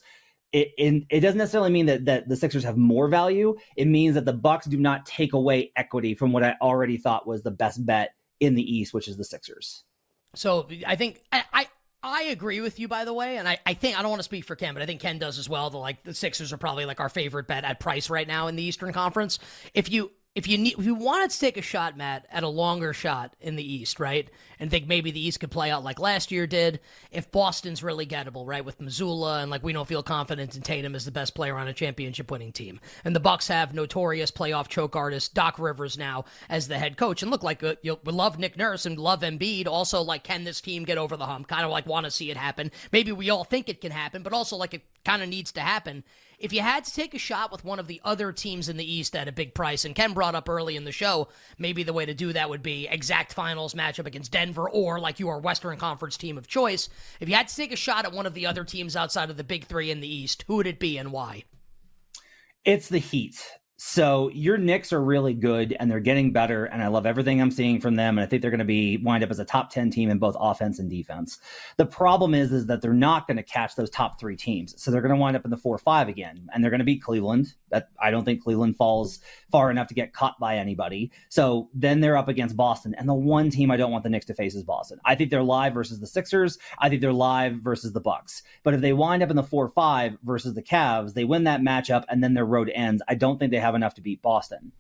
it 0.51 0.71
in, 0.77 1.05
it 1.09 1.19
doesn't 1.19 1.37
necessarily 1.37 1.71
mean 1.71 1.87
that, 1.87 2.05
that 2.05 2.29
the 2.29 2.35
Sixers 2.35 2.63
have 2.63 2.77
more 2.77 3.07
value. 3.07 3.57
It 3.75 3.85
means 3.85 4.15
that 4.15 4.25
the 4.25 4.33
Bucks 4.33 4.65
do 4.65 4.77
not 4.77 5.05
take 5.05 5.33
away 5.33 5.71
equity 5.75 6.15
from 6.15 6.31
what 6.31 6.43
I 6.43 6.55
already 6.61 6.97
thought 6.97 7.27
was 7.27 7.43
the 7.43 7.51
best 7.51 7.85
bet 7.85 8.15
in 8.39 8.55
the 8.55 8.77
East, 8.77 8.93
which 8.93 9.07
is 9.07 9.17
the 9.17 9.25
Sixers. 9.25 9.83
So 10.35 10.67
I 10.85 10.95
think 10.95 11.21
I, 11.31 11.43
I 11.51 11.67
I 12.01 12.21
agree 12.23 12.61
with 12.61 12.79
you 12.79 12.87
by 12.87 13.03
the 13.03 13.13
way, 13.13 13.37
and 13.37 13.47
I, 13.47 13.59
I 13.65 13.73
think 13.73 13.97
I 13.99 14.01
don't 14.01 14.11
want 14.11 14.19
to 14.19 14.25
speak 14.25 14.45
for 14.45 14.55
Ken, 14.55 14.73
but 14.73 14.81
I 14.81 14.85
think 14.85 15.01
Ken 15.01 15.19
does 15.19 15.37
as 15.37 15.49
well. 15.49 15.69
The 15.69 15.77
like 15.77 16.03
the 16.03 16.13
Sixers 16.13 16.53
are 16.53 16.57
probably 16.57 16.85
like 16.85 16.99
our 16.99 17.09
favorite 17.09 17.47
bet 17.47 17.65
at 17.65 17.79
price 17.79 18.09
right 18.09 18.27
now 18.27 18.47
in 18.47 18.55
the 18.55 18.63
Eastern 18.63 18.93
Conference. 18.93 19.39
If 19.73 19.91
you 19.91 20.11
if 20.35 20.47
you 20.47 20.57
need 20.57 20.77
if 20.77 20.85
you 20.85 20.93
wanted 20.93 21.31
to 21.31 21.39
take 21.39 21.57
a 21.57 21.61
shot, 21.61 21.97
Matt, 21.97 22.25
at 22.31 22.43
a 22.43 22.47
longer 22.47 22.93
shot 22.93 23.35
in 23.41 23.55
the 23.55 23.73
East, 23.73 23.99
right, 23.99 24.29
and 24.59 24.69
think 24.69 24.87
maybe 24.87 25.09
the 25.09 25.19
East 25.19 25.39
could 25.39 25.49
play 25.49 25.71
out 25.71 25.83
like 25.83 25.99
last 25.99 26.31
year 26.31 26.45
did, 26.45 26.79
if 27.11 27.31
Boston's 27.31 27.83
really 27.83 28.05
gettable, 28.05 28.45
right, 28.45 28.63
with 28.63 28.79
Mazzulla 28.79 29.41
and 29.41 29.49
like 29.49 29.63
we 29.63 29.73
don't 29.73 29.87
feel 29.87 30.03
confident 30.03 30.55
in 30.55 30.61
Tatum 30.61 30.93
as 30.93 31.03
the 31.03 31.11
best 31.11 31.33
player 31.33 31.57
on 31.57 31.67
a 31.67 31.73
championship 31.73 32.29
winning 32.29 32.51
team, 32.51 32.79
and 33.03 33.15
the 33.15 33.19
Bucks 33.19 33.47
have 33.47 33.73
notorious 33.73 34.29
playoff 34.29 34.67
choke 34.67 34.95
artist 34.95 35.33
Doc 35.33 35.57
Rivers 35.57 35.97
now 35.97 36.25
as 36.47 36.67
the 36.67 36.77
head 36.77 36.95
coach, 36.95 37.23
and 37.23 37.31
look 37.31 37.43
like 37.43 37.63
uh, 37.63 37.75
you 37.81 37.97
love 38.05 38.37
Nick 38.37 38.55
Nurse 38.55 38.85
and 38.85 38.99
love 38.99 39.21
Embiid, 39.21 39.65
also 39.65 40.01
like 40.01 40.23
can 40.23 40.43
this 40.43 40.61
team 40.61 40.83
get 40.83 40.99
over 40.99 41.17
the 41.17 41.25
hump? 41.25 41.47
Kind 41.47 41.65
of 41.65 41.71
like 41.71 41.87
want 41.87 42.05
to 42.05 42.11
see 42.11 42.29
it 42.29 42.37
happen. 42.37 42.71
Maybe 42.91 43.11
we 43.11 43.31
all 43.31 43.43
think 43.43 43.67
it 43.67 43.81
can 43.81 43.91
happen, 43.91 44.21
but 44.21 44.33
also 44.33 44.57
like 44.57 44.75
it 44.75 44.83
kind 45.03 45.23
of 45.23 45.29
needs 45.29 45.51
to 45.53 45.61
happen. 45.61 46.03
If 46.39 46.53
you 46.53 46.61
had 46.61 46.85
to 46.85 46.93
take 46.93 47.13
a 47.13 47.19
shot 47.19 47.51
with 47.51 47.65
one 47.65 47.79
of 47.79 47.87
the 47.87 47.99
other 48.05 48.31
teams 48.31 48.69
in 48.69 48.77
the 48.77 48.89
East 48.89 49.13
at 49.13 49.27
a 49.27 49.31
big 49.33 49.53
price, 49.53 49.83
and 49.83 49.93
Ken 49.93 50.13
brought 50.13 50.35
up 50.35 50.47
early 50.47 50.77
in 50.77 50.85
the 50.85 50.91
show, 50.93 51.27
maybe 51.57 51.83
the 51.83 51.91
way 51.91 52.05
to 52.05 52.13
do 52.13 52.31
that 52.31 52.49
would 52.49 52.63
be 52.63 52.87
exact 52.87 53.33
finals 53.33 53.73
matchup 53.73 54.05
against 54.05 54.31
Denver 54.31 54.69
or 54.69 55.01
like 55.01 55.19
your 55.19 55.39
Western 55.41 55.77
Conference 55.77 56.15
team 56.15 56.37
of 56.37 56.47
choice. 56.47 56.87
If 57.19 57.27
you 57.27 57.35
had 57.35 57.49
to 57.49 57.55
take 57.55 57.73
a 57.73 57.75
shot 57.75 58.05
at 58.05 58.13
one 58.13 58.25
of 58.25 58.33
the 58.33 58.45
other 58.45 58.63
teams 58.63 58.95
outside 58.95 59.29
of 59.29 59.35
the 59.35 59.43
big 59.43 59.65
three 59.65 59.91
in 59.91 59.99
the 59.99 60.07
East, 60.07 60.45
who 60.47 60.55
would 60.55 60.67
it 60.67 60.79
be 60.79 60.97
and 60.97 61.11
why? 61.11 61.43
It's 62.63 62.87
the 62.87 62.99
Heat. 62.99 63.58
So 63.81 64.29
your 64.33 64.57
Knicks 64.57 64.91
are 64.91 65.01
really 65.01 65.33
good 65.33 65.73
and 65.79 65.89
they're 65.89 66.01
getting 66.01 66.33
better, 66.33 66.65
and 66.65 66.83
I 66.83 66.87
love 66.87 67.05
everything 67.05 67.41
I'm 67.41 67.49
seeing 67.49 67.79
from 67.79 67.95
them. 67.95 68.17
And 68.17 68.25
I 68.25 68.27
think 68.27 68.41
they're 68.41 68.51
going 68.51 68.59
to 68.59 68.65
be 68.65 68.97
wind 68.97 69.23
up 69.23 69.31
as 69.31 69.39
a 69.39 69.45
top 69.45 69.69
10 69.69 69.89
team 69.89 70.09
in 70.09 70.19
both 70.19 70.35
offense 70.37 70.79
and 70.79 70.89
defense. 70.89 71.39
The 71.77 71.85
problem 71.85 72.35
is, 72.35 72.51
is 72.51 72.65
that 72.65 72.81
they're 72.81 72.91
not 72.91 73.25
going 73.25 73.37
to 73.37 73.43
catch 73.43 73.75
those 73.75 73.89
top 73.89 74.19
three 74.19 74.35
teams. 74.35 74.75
So 74.83 74.91
they're 74.91 74.99
going 74.99 75.15
to 75.15 75.19
wind 75.19 75.37
up 75.37 75.45
in 75.45 75.49
the 75.49 75.55
four 75.55 75.73
or 75.73 75.79
five 75.79 76.09
again, 76.09 76.49
and 76.53 76.61
they're 76.61 76.71
going 76.71 76.79
to 76.79 76.85
beat 76.85 77.01
Cleveland. 77.01 77.53
That 77.69 77.89
I 78.01 78.11
don't 78.11 78.23
think 78.25 78.43
Cleveland 78.43 78.75
falls 78.75 79.19
far 79.51 79.71
enough 79.71 79.87
to 79.87 79.93
get 79.93 80.13
caught 80.13 80.39
by 80.39 80.57
anybody. 80.57 81.11
So 81.29 81.69
then 81.73 81.99
they're 82.01 82.17
up 82.17 82.27
against 82.27 82.57
Boston. 82.57 82.95
And 82.95 83.07
the 83.07 83.13
one 83.13 83.49
team 83.49 83.71
I 83.71 83.77
don't 83.77 83.91
want 83.91 84.03
the 84.03 84.09
Knicks 84.09 84.25
to 84.27 84.33
face 84.33 84.55
is 84.55 84.63
Boston. 84.63 84.99
I 85.05 85.15
think 85.15 85.29
they're 85.29 85.43
live 85.43 85.73
versus 85.73 85.99
the 85.99 86.07
Sixers. 86.07 86.57
I 86.79 86.89
think 86.89 87.01
they're 87.01 87.13
live 87.13 87.55
versus 87.55 87.93
the 87.93 88.01
Bucks. 88.01 88.43
But 88.63 88.73
if 88.73 88.81
they 88.81 88.93
wind 88.93 89.23
up 89.23 89.29
in 89.29 89.35
the 89.35 89.43
four 89.43 89.69
five 89.69 90.17
versus 90.23 90.53
the 90.53 90.63
Cavs, 90.63 91.13
they 91.13 91.23
win 91.23 91.45
that 91.45 91.61
matchup 91.61 92.05
and 92.09 92.23
then 92.23 92.33
their 92.33 92.45
road 92.45 92.71
ends. 92.73 93.01
I 93.07 93.15
don't 93.15 93.39
think 93.39 93.51
they 93.51 93.59
have 93.59 93.75
enough 93.75 93.95
to 93.95 94.01
beat 94.01 94.21
Boston. 94.21 94.71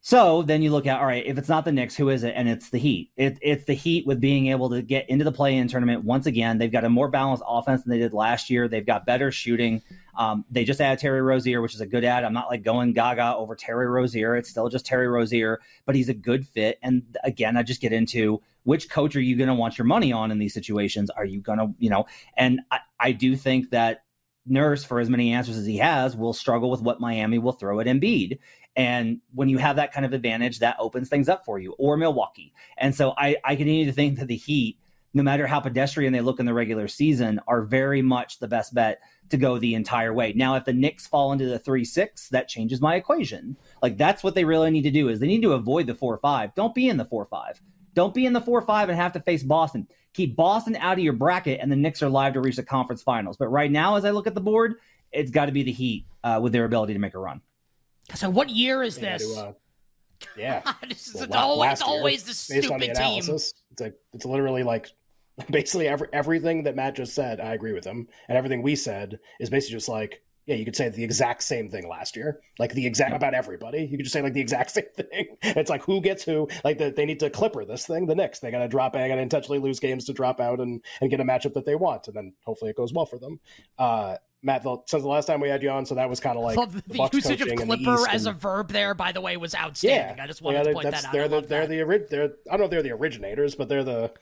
So 0.00 0.42
then 0.42 0.62
you 0.62 0.70
look 0.70 0.86
at 0.86 1.00
all 1.00 1.06
right, 1.06 1.26
if 1.26 1.38
it's 1.38 1.48
not 1.48 1.64
the 1.64 1.72
Knicks, 1.72 1.96
who 1.96 2.08
is 2.08 2.22
it? 2.22 2.32
And 2.36 2.48
it's 2.48 2.70
the 2.70 2.78
Heat. 2.78 3.10
It, 3.16 3.38
it's 3.42 3.64
the 3.64 3.74
Heat 3.74 4.06
with 4.06 4.20
being 4.20 4.46
able 4.46 4.70
to 4.70 4.80
get 4.80 5.10
into 5.10 5.24
the 5.24 5.32
play-in 5.32 5.68
tournament 5.68 6.04
once 6.04 6.26
again. 6.26 6.58
They've 6.58 6.72
got 6.72 6.84
a 6.84 6.88
more 6.88 7.08
balanced 7.08 7.42
offense 7.46 7.82
than 7.82 7.90
they 7.90 7.98
did 7.98 8.14
last 8.14 8.48
year. 8.48 8.68
They've 8.68 8.86
got 8.86 9.06
better 9.06 9.32
shooting. 9.32 9.82
Um, 10.16 10.44
they 10.50 10.64
just 10.64 10.80
added 10.80 11.00
Terry 11.00 11.20
Rozier, 11.20 11.60
which 11.60 11.74
is 11.74 11.80
a 11.80 11.86
good 11.86 12.04
ad. 12.04 12.24
I'm 12.24 12.32
not 12.32 12.48
like 12.48 12.62
going 12.62 12.92
gaga 12.92 13.36
over 13.36 13.54
Terry 13.54 13.86
Rozier. 13.86 14.36
It's 14.36 14.48
still 14.48 14.68
just 14.68 14.86
Terry 14.86 15.08
Rozier, 15.08 15.60
but 15.84 15.94
he's 15.94 16.08
a 16.08 16.14
good 16.14 16.46
fit. 16.46 16.78
And 16.82 17.02
again, 17.24 17.56
I 17.56 17.62
just 17.62 17.80
get 17.80 17.92
into 17.92 18.40
which 18.62 18.88
coach 18.88 19.16
are 19.16 19.20
you 19.20 19.36
going 19.36 19.48
to 19.48 19.54
want 19.54 19.78
your 19.78 19.86
money 19.86 20.12
on 20.12 20.30
in 20.30 20.38
these 20.38 20.54
situations? 20.54 21.10
Are 21.10 21.24
you 21.24 21.40
going 21.40 21.58
to, 21.58 21.74
you 21.78 21.90
know? 21.90 22.06
And 22.36 22.60
I, 22.70 22.80
I 23.00 23.12
do 23.12 23.36
think 23.36 23.70
that 23.70 24.04
Nurse, 24.50 24.82
for 24.82 24.98
as 24.98 25.10
many 25.10 25.32
answers 25.32 25.58
as 25.58 25.66
he 25.66 25.76
has, 25.76 26.16
will 26.16 26.32
struggle 26.32 26.70
with 26.70 26.80
what 26.80 27.00
Miami 27.00 27.38
will 27.38 27.52
throw 27.52 27.80
at 27.80 27.86
Embiid. 27.86 28.38
And 28.78 29.20
when 29.34 29.48
you 29.48 29.58
have 29.58 29.76
that 29.76 29.92
kind 29.92 30.06
of 30.06 30.12
advantage, 30.12 30.60
that 30.60 30.76
opens 30.78 31.08
things 31.08 31.28
up 31.28 31.44
for 31.44 31.58
you, 31.58 31.74
or 31.78 31.96
Milwaukee. 31.96 32.54
And 32.78 32.94
so 32.94 33.12
I, 33.18 33.36
I 33.44 33.56
continue 33.56 33.84
to 33.86 33.92
think 33.92 34.18
that 34.18 34.28
the 34.28 34.36
Heat, 34.36 34.78
no 35.12 35.24
matter 35.24 35.48
how 35.48 35.58
pedestrian 35.58 36.12
they 36.12 36.20
look 36.20 36.38
in 36.38 36.46
the 36.46 36.54
regular 36.54 36.86
season, 36.86 37.40
are 37.48 37.62
very 37.62 38.02
much 38.02 38.38
the 38.38 38.46
best 38.46 38.72
bet 38.72 39.00
to 39.30 39.36
go 39.36 39.58
the 39.58 39.74
entire 39.74 40.14
way. 40.14 40.32
Now, 40.32 40.54
if 40.54 40.64
the 40.64 40.72
Knicks 40.72 41.08
fall 41.08 41.32
into 41.32 41.46
the 41.46 41.58
three 41.58 41.84
six, 41.84 42.28
that 42.28 42.48
changes 42.48 42.80
my 42.80 42.94
equation. 42.94 43.56
Like 43.82 43.98
that's 43.98 44.22
what 44.22 44.36
they 44.36 44.44
really 44.44 44.70
need 44.70 44.82
to 44.82 44.92
do 44.92 45.08
is 45.08 45.18
they 45.18 45.26
need 45.26 45.42
to 45.42 45.54
avoid 45.54 45.88
the 45.88 45.94
four 45.96 46.16
five. 46.18 46.54
Don't 46.54 46.74
be 46.74 46.88
in 46.88 46.98
the 46.98 47.04
four 47.04 47.26
five. 47.26 47.60
Don't 47.94 48.14
be 48.14 48.26
in 48.26 48.32
the 48.32 48.40
four 48.40 48.62
five 48.62 48.88
and 48.88 48.96
have 48.96 49.12
to 49.14 49.20
face 49.20 49.42
Boston. 49.42 49.88
Keep 50.14 50.36
Boston 50.36 50.76
out 50.76 50.98
of 50.98 51.04
your 51.04 51.14
bracket, 51.14 51.58
and 51.60 51.70
the 51.72 51.76
Knicks 51.76 52.00
are 52.00 52.08
live 52.08 52.34
to 52.34 52.40
reach 52.40 52.56
the 52.56 52.62
conference 52.62 53.02
finals. 53.02 53.36
But 53.36 53.48
right 53.48 53.72
now, 53.72 53.96
as 53.96 54.04
I 54.04 54.10
look 54.10 54.28
at 54.28 54.36
the 54.36 54.40
board, 54.40 54.76
it's 55.10 55.32
got 55.32 55.46
to 55.46 55.52
be 55.52 55.64
the 55.64 55.72
Heat 55.72 56.06
uh, 56.22 56.38
with 56.40 56.52
their 56.52 56.64
ability 56.64 56.92
to 56.92 57.00
make 57.00 57.14
a 57.14 57.18
run. 57.18 57.40
So, 58.14 58.30
what 58.30 58.50
year 58.50 58.82
is 58.82 58.96
this? 58.96 59.34
To, 59.34 59.40
uh, 59.40 59.52
yeah, 60.36 60.62
this 60.88 61.14
is 61.14 61.26
well, 61.28 61.50
always, 61.50 61.72
it's 61.72 61.82
always 61.82 62.22
the 62.24 62.34
stupid 62.34 62.80
the 62.80 62.94
team. 62.94 63.22
It's 63.28 63.54
like 63.80 63.94
it's 64.12 64.24
literally 64.24 64.62
like 64.62 64.88
basically 65.50 65.88
every, 65.88 66.08
everything 66.12 66.64
that 66.64 66.76
Matt 66.76 66.96
just 66.96 67.14
said. 67.14 67.40
I 67.40 67.54
agree 67.54 67.72
with 67.72 67.84
him, 67.84 68.08
and 68.28 68.36
everything 68.36 68.62
we 68.62 68.76
said 68.76 69.18
is 69.40 69.50
basically 69.50 69.76
just 69.76 69.88
like 69.88 70.22
yeah, 70.48 70.54
you 70.54 70.64
could 70.64 70.74
say 70.74 70.88
the 70.88 71.04
exact 71.04 71.42
same 71.42 71.68
thing 71.68 71.86
last 71.86 72.16
year, 72.16 72.40
like 72.58 72.72
the 72.72 72.86
exact 72.86 73.14
about 73.14 73.34
everybody. 73.34 73.82
You 73.82 73.98
could 73.98 74.04
just 74.04 74.14
say 74.14 74.22
like 74.22 74.32
the 74.32 74.40
exact 74.40 74.70
same 74.72 74.86
thing. 74.96 75.36
It's 75.42 75.68
like 75.68 75.82
who 75.82 76.00
gets 76.00 76.24
who. 76.24 76.48
Like 76.64 76.78
the, 76.78 76.90
they 76.90 77.04
need 77.04 77.20
to 77.20 77.28
clipper 77.28 77.66
this 77.66 77.86
thing. 77.86 78.06
The 78.06 78.14
Knicks, 78.14 78.38
they 78.38 78.50
got 78.50 78.60
to 78.60 78.68
drop. 78.68 78.94
They 78.94 79.06
got 79.08 79.16
to 79.16 79.20
intentionally 79.20 79.58
lose 79.58 79.78
games 79.78 80.06
to 80.06 80.14
drop 80.14 80.40
out 80.40 80.58
and 80.58 80.82
and 81.02 81.10
get 81.10 81.20
a 81.20 81.24
matchup 81.24 81.52
that 81.52 81.66
they 81.66 81.74
want, 81.74 82.08
and 82.08 82.16
then 82.16 82.32
hopefully 82.46 82.70
it 82.70 82.78
goes 82.78 82.94
well 82.94 83.04
for 83.04 83.18
them. 83.18 83.38
Uh, 83.78 84.16
Matt, 84.42 84.62
since 84.62 85.02
the 85.02 85.08
last 85.08 85.26
time 85.26 85.40
we 85.40 85.48
had 85.48 85.62
you 85.62 85.70
on, 85.70 85.84
so 85.84 85.96
that 85.96 86.08
was 86.08 86.20
kind 86.20 86.38
of 86.38 86.44
like 86.44 86.56
the, 86.70 86.82
the 86.86 87.10
usage 87.12 87.40
of 87.40 87.56
clipper 87.56 88.08
as 88.08 88.26
a 88.26 88.32
verb 88.32 88.70
there, 88.70 88.94
by 88.94 89.10
the 89.10 89.20
way, 89.20 89.36
was 89.36 89.54
outstanding. 89.54 90.16
Yeah, 90.16 90.22
I 90.22 90.26
just 90.28 90.42
wanted 90.42 90.58
yeah, 90.58 90.62
to 90.64 90.72
point 90.72 90.90
that 90.90 91.04
out. 91.04 91.12
They're 91.12 91.28
the 91.28 91.40
they're 91.40 91.66
the 91.66 92.06
they're 92.08 92.24
I 92.24 92.52
don't 92.52 92.60
know 92.60 92.64
if 92.66 92.70
they're 92.70 92.82
the 92.82 92.92
originators, 92.92 93.56
but 93.56 93.68
they're 93.68 93.84
the 93.84 94.12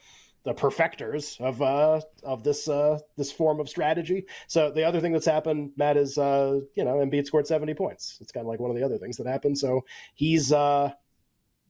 the 0.43 0.53
perfecters 0.53 1.37
of 1.39 1.61
uh 1.61 1.99
of 2.23 2.43
this 2.43 2.67
uh 2.67 2.97
this 3.15 3.31
form 3.31 3.59
of 3.59 3.69
strategy. 3.69 4.25
So 4.47 4.71
the 4.71 4.85
other 4.85 5.01
thing 5.01 5.11
that's 5.11 5.25
happened, 5.25 5.73
Matt, 5.75 5.97
is 5.97 6.17
uh 6.17 6.61
you 6.75 6.83
know 6.83 6.95
Embiid 6.95 7.27
scored 7.27 7.45
seventy 7.45 7.75
points. 7.75 8.17
It's 8.21 8.31
kind 8.31 8.45
of 8.45 8.49
like 8.49 8.59
one 8.59 8.71
of 8.71 8.77
the 8.77 8.83
other 8.83 8.97
things 8.97 9.17
that 9.17 9.27
happened. 9.27 9.57
So 9.57 9.85
he's 10.15 10.51
uh 10.51 10.91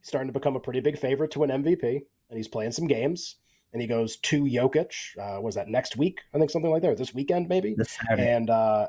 starting 0.04 0.28
to 0.28 0.40
become 0.40 0.56
a 0.56 0.60
pretty 0.60 0.80
big 0.80 0.98
favorite 0.98 1.32
to 1.32 1.44
an 1.44 1.50
MVP, 1.50 1.84
and 1.84 2.38
he's 2.38 2.48
playing 2.48 2.72
some 2.72 2.88
games. 2.88 3.36
And 3.74 3.82
he 3.82 3.88
goes 3.88 4.18
to 4.18 4.44
Jokic. 4.44 5.18
Uh, 5.18 5.42
was 5.42 5.56
that 5.56 5.68
next 5.68 5.98
week? 5.98 6.20
I 6.34 6.40
think 6.40 6.50
something 6.50 6.72
like 6.72 6.82
that. 6.84 6.98
This 6.98 7.14
weekend, 7.14 7.50
maybe. 7.50 7.76
This 7.78 7.98
and 8.10 8.50
uh, 8.50 8.88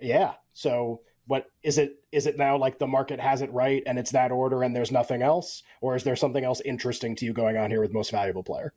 yeah. 0.00 0.34
So 0.52 1.00
what 1.26 1.46
is 1.62 1.78
it? 1.78 1.96
Is 2.12 2.26
it 2.26 2.36
now 2.36 2.56
like 2.56 2.78
the 2.78 2.86
market 2.86 3.20
has 3.20 3.42
it 3.42 3.52
right, 3.52 3.82
and 3.86 3.98
it's 3.98 4.12
that 4.12 4.32
order, 4.32 4.62
and 4.62 4.74
there's 4.74 4.92
nothing 4.92 5.22
else, 5.22 5.62
or 5.80 5.96
is 5.96 6.04
there 6.04 6.16
something 6.16 6.44
else 6.44 6.60
interesting 6.64 7.16
to 7.16 7.24
you 7.24 7.32
going 7.32 7.56
on 7.56 7.70
here 7.70 7.80
with 7.80 7.92
most 7.92 8.10
valuable 8.10 8.42
player? 8.42 8.72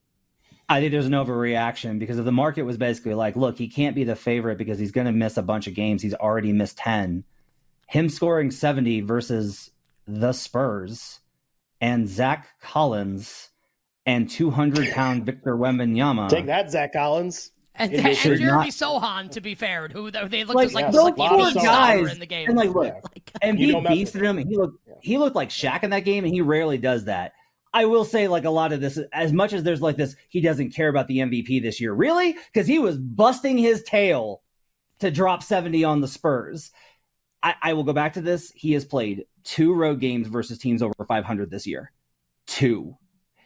I 0.67 0.79
think 0.79 0.91
there's 0.91 1.07
an 1.07 1.13
overreaction 1.13 1.97
because 1.97 2.19
if 2.19 2.25
the 2.25 2.31
market 2.31 2.61
was 2.61 2.77
basically 2.77 3.15
like, 3.15 3.35
look, 3.35 3.57
he 3.57 3.67
can't 3.67 3.95
be 3.95 4.03
the 4.03 4.15
favorite 4.15 4.59
because 4.59 4.77
he's 4.77 4.91
going 4.91 5.07
to 5.07 5.11
miss 5.11 5.35
a 5.35 5.41
bunch 5.41 5.65
of 5.65 5.73
games. 5.73 6.03
He's 6.03 6.13
already 6.13 6.53
missed 6.53 6.77
10. 6.77 7.23
Him 7.87 8.07
scoring 8.07 8.51
70 8.51 9.01
versus 9.01 9.71
the 10.07 10.31
Spurs 10.31 11.21
and 11.81 12.07
Zach 12.07 12.49
Collins 12.61 13.49
and 14.05 14.29
200 14.29 14.91
pound 14.91 15.25
Victor 15.25 15.55
Wembanyama. 15.55 16.29
Take 16.29 16.47
that, 16.47 16.71
Zach 16.71 16.93
Collins. 16.93 17.51
And, 17.75 17.93
and 17.93 18.17
Jeremy 18.17 18.45
not... 18.45 18.67
Sochan, 18.67 19.31
to 19.31 19.41
be 19.41 19.55
fair, 19.55 19.87
who 19.87 20.11
they 20.11 20.43
looked 20.43 20.55
like, 20.55 20.73
like 20.73 20.91
those 20.91 21.11
poor 21.11 21.53
guys 21.53 22.11
in 22.11 22.19
the 22.19 22.25
game. 22.25 22.49
And 22.49 22.57
like, 22.57 22.71
look, 22.71 22.93
and 23.41 23.57
he 23.57 23.73
beasted 23.73 24.21
him. 24.21 24.37
He 24.37 24.57
looked, 24.57 24.77
he 25.01 25.17
looked 25.17 25.35
like 25.35 25.49
Shaq 25.49 25.83
in 25.83 25.91
that 25.91 26.01
game, 26.01 26.25
and 26.25 26.33
he 26.33 26.41
rarely 26.41 26.77
does 26.77 27.05
that. 27.05 27.33
I 27.73 27.85
will 27.85 28.03
say, 28.03 28.27
like 28.27 28.45
a 28.45 28.49
lot 28.49 28.73
of 28.73 28.81
this, 28.81 28.99
as 29.13 29.31
much 29.31 29.53
as 29.53 29.63
there's 29.63 29.81
like 29.81 29.95
this, 29.95 30.15
he 30.27 30.41
doesn't 30.41 30.71
care 30.71 30.89
about 30.89 31.07
the 31.07 31.19
MVP 31.19 31.61
this 31.61 31.79
year, 31.79 31.93
really, 31.93 32.35
because 32.51 32.67
he 32.67 32.79
was 32.79 32.97
busting 32.97 33.57
his 33.57 33.83
tail 33.83 34.41
to 34.99 35.11
drop 35.11 35.43
70 35.43 35.83
on 35.83 36.01
the 36.01 36.07
Spurs. 36.07 36.71
I, 37.41 37.55
I, 37.61 37.73
will 37.73 37.83
go 37.83 37.93
back 37.93 38.13
to 38.13 38.21
this. 38.21 38.51
He 38.51 38.73
has 38.73 38.83
played 38.83 39.25
two 39.43 39.73
road 39.73 39.99
games 40.01 40.27
versus 40.27 40.57
teams 40.57 40.81
over 40.81 40.93
500 41.07 41.49
this 41.49 41.65
year. 41.65 41.91
Two. 42.47 42.97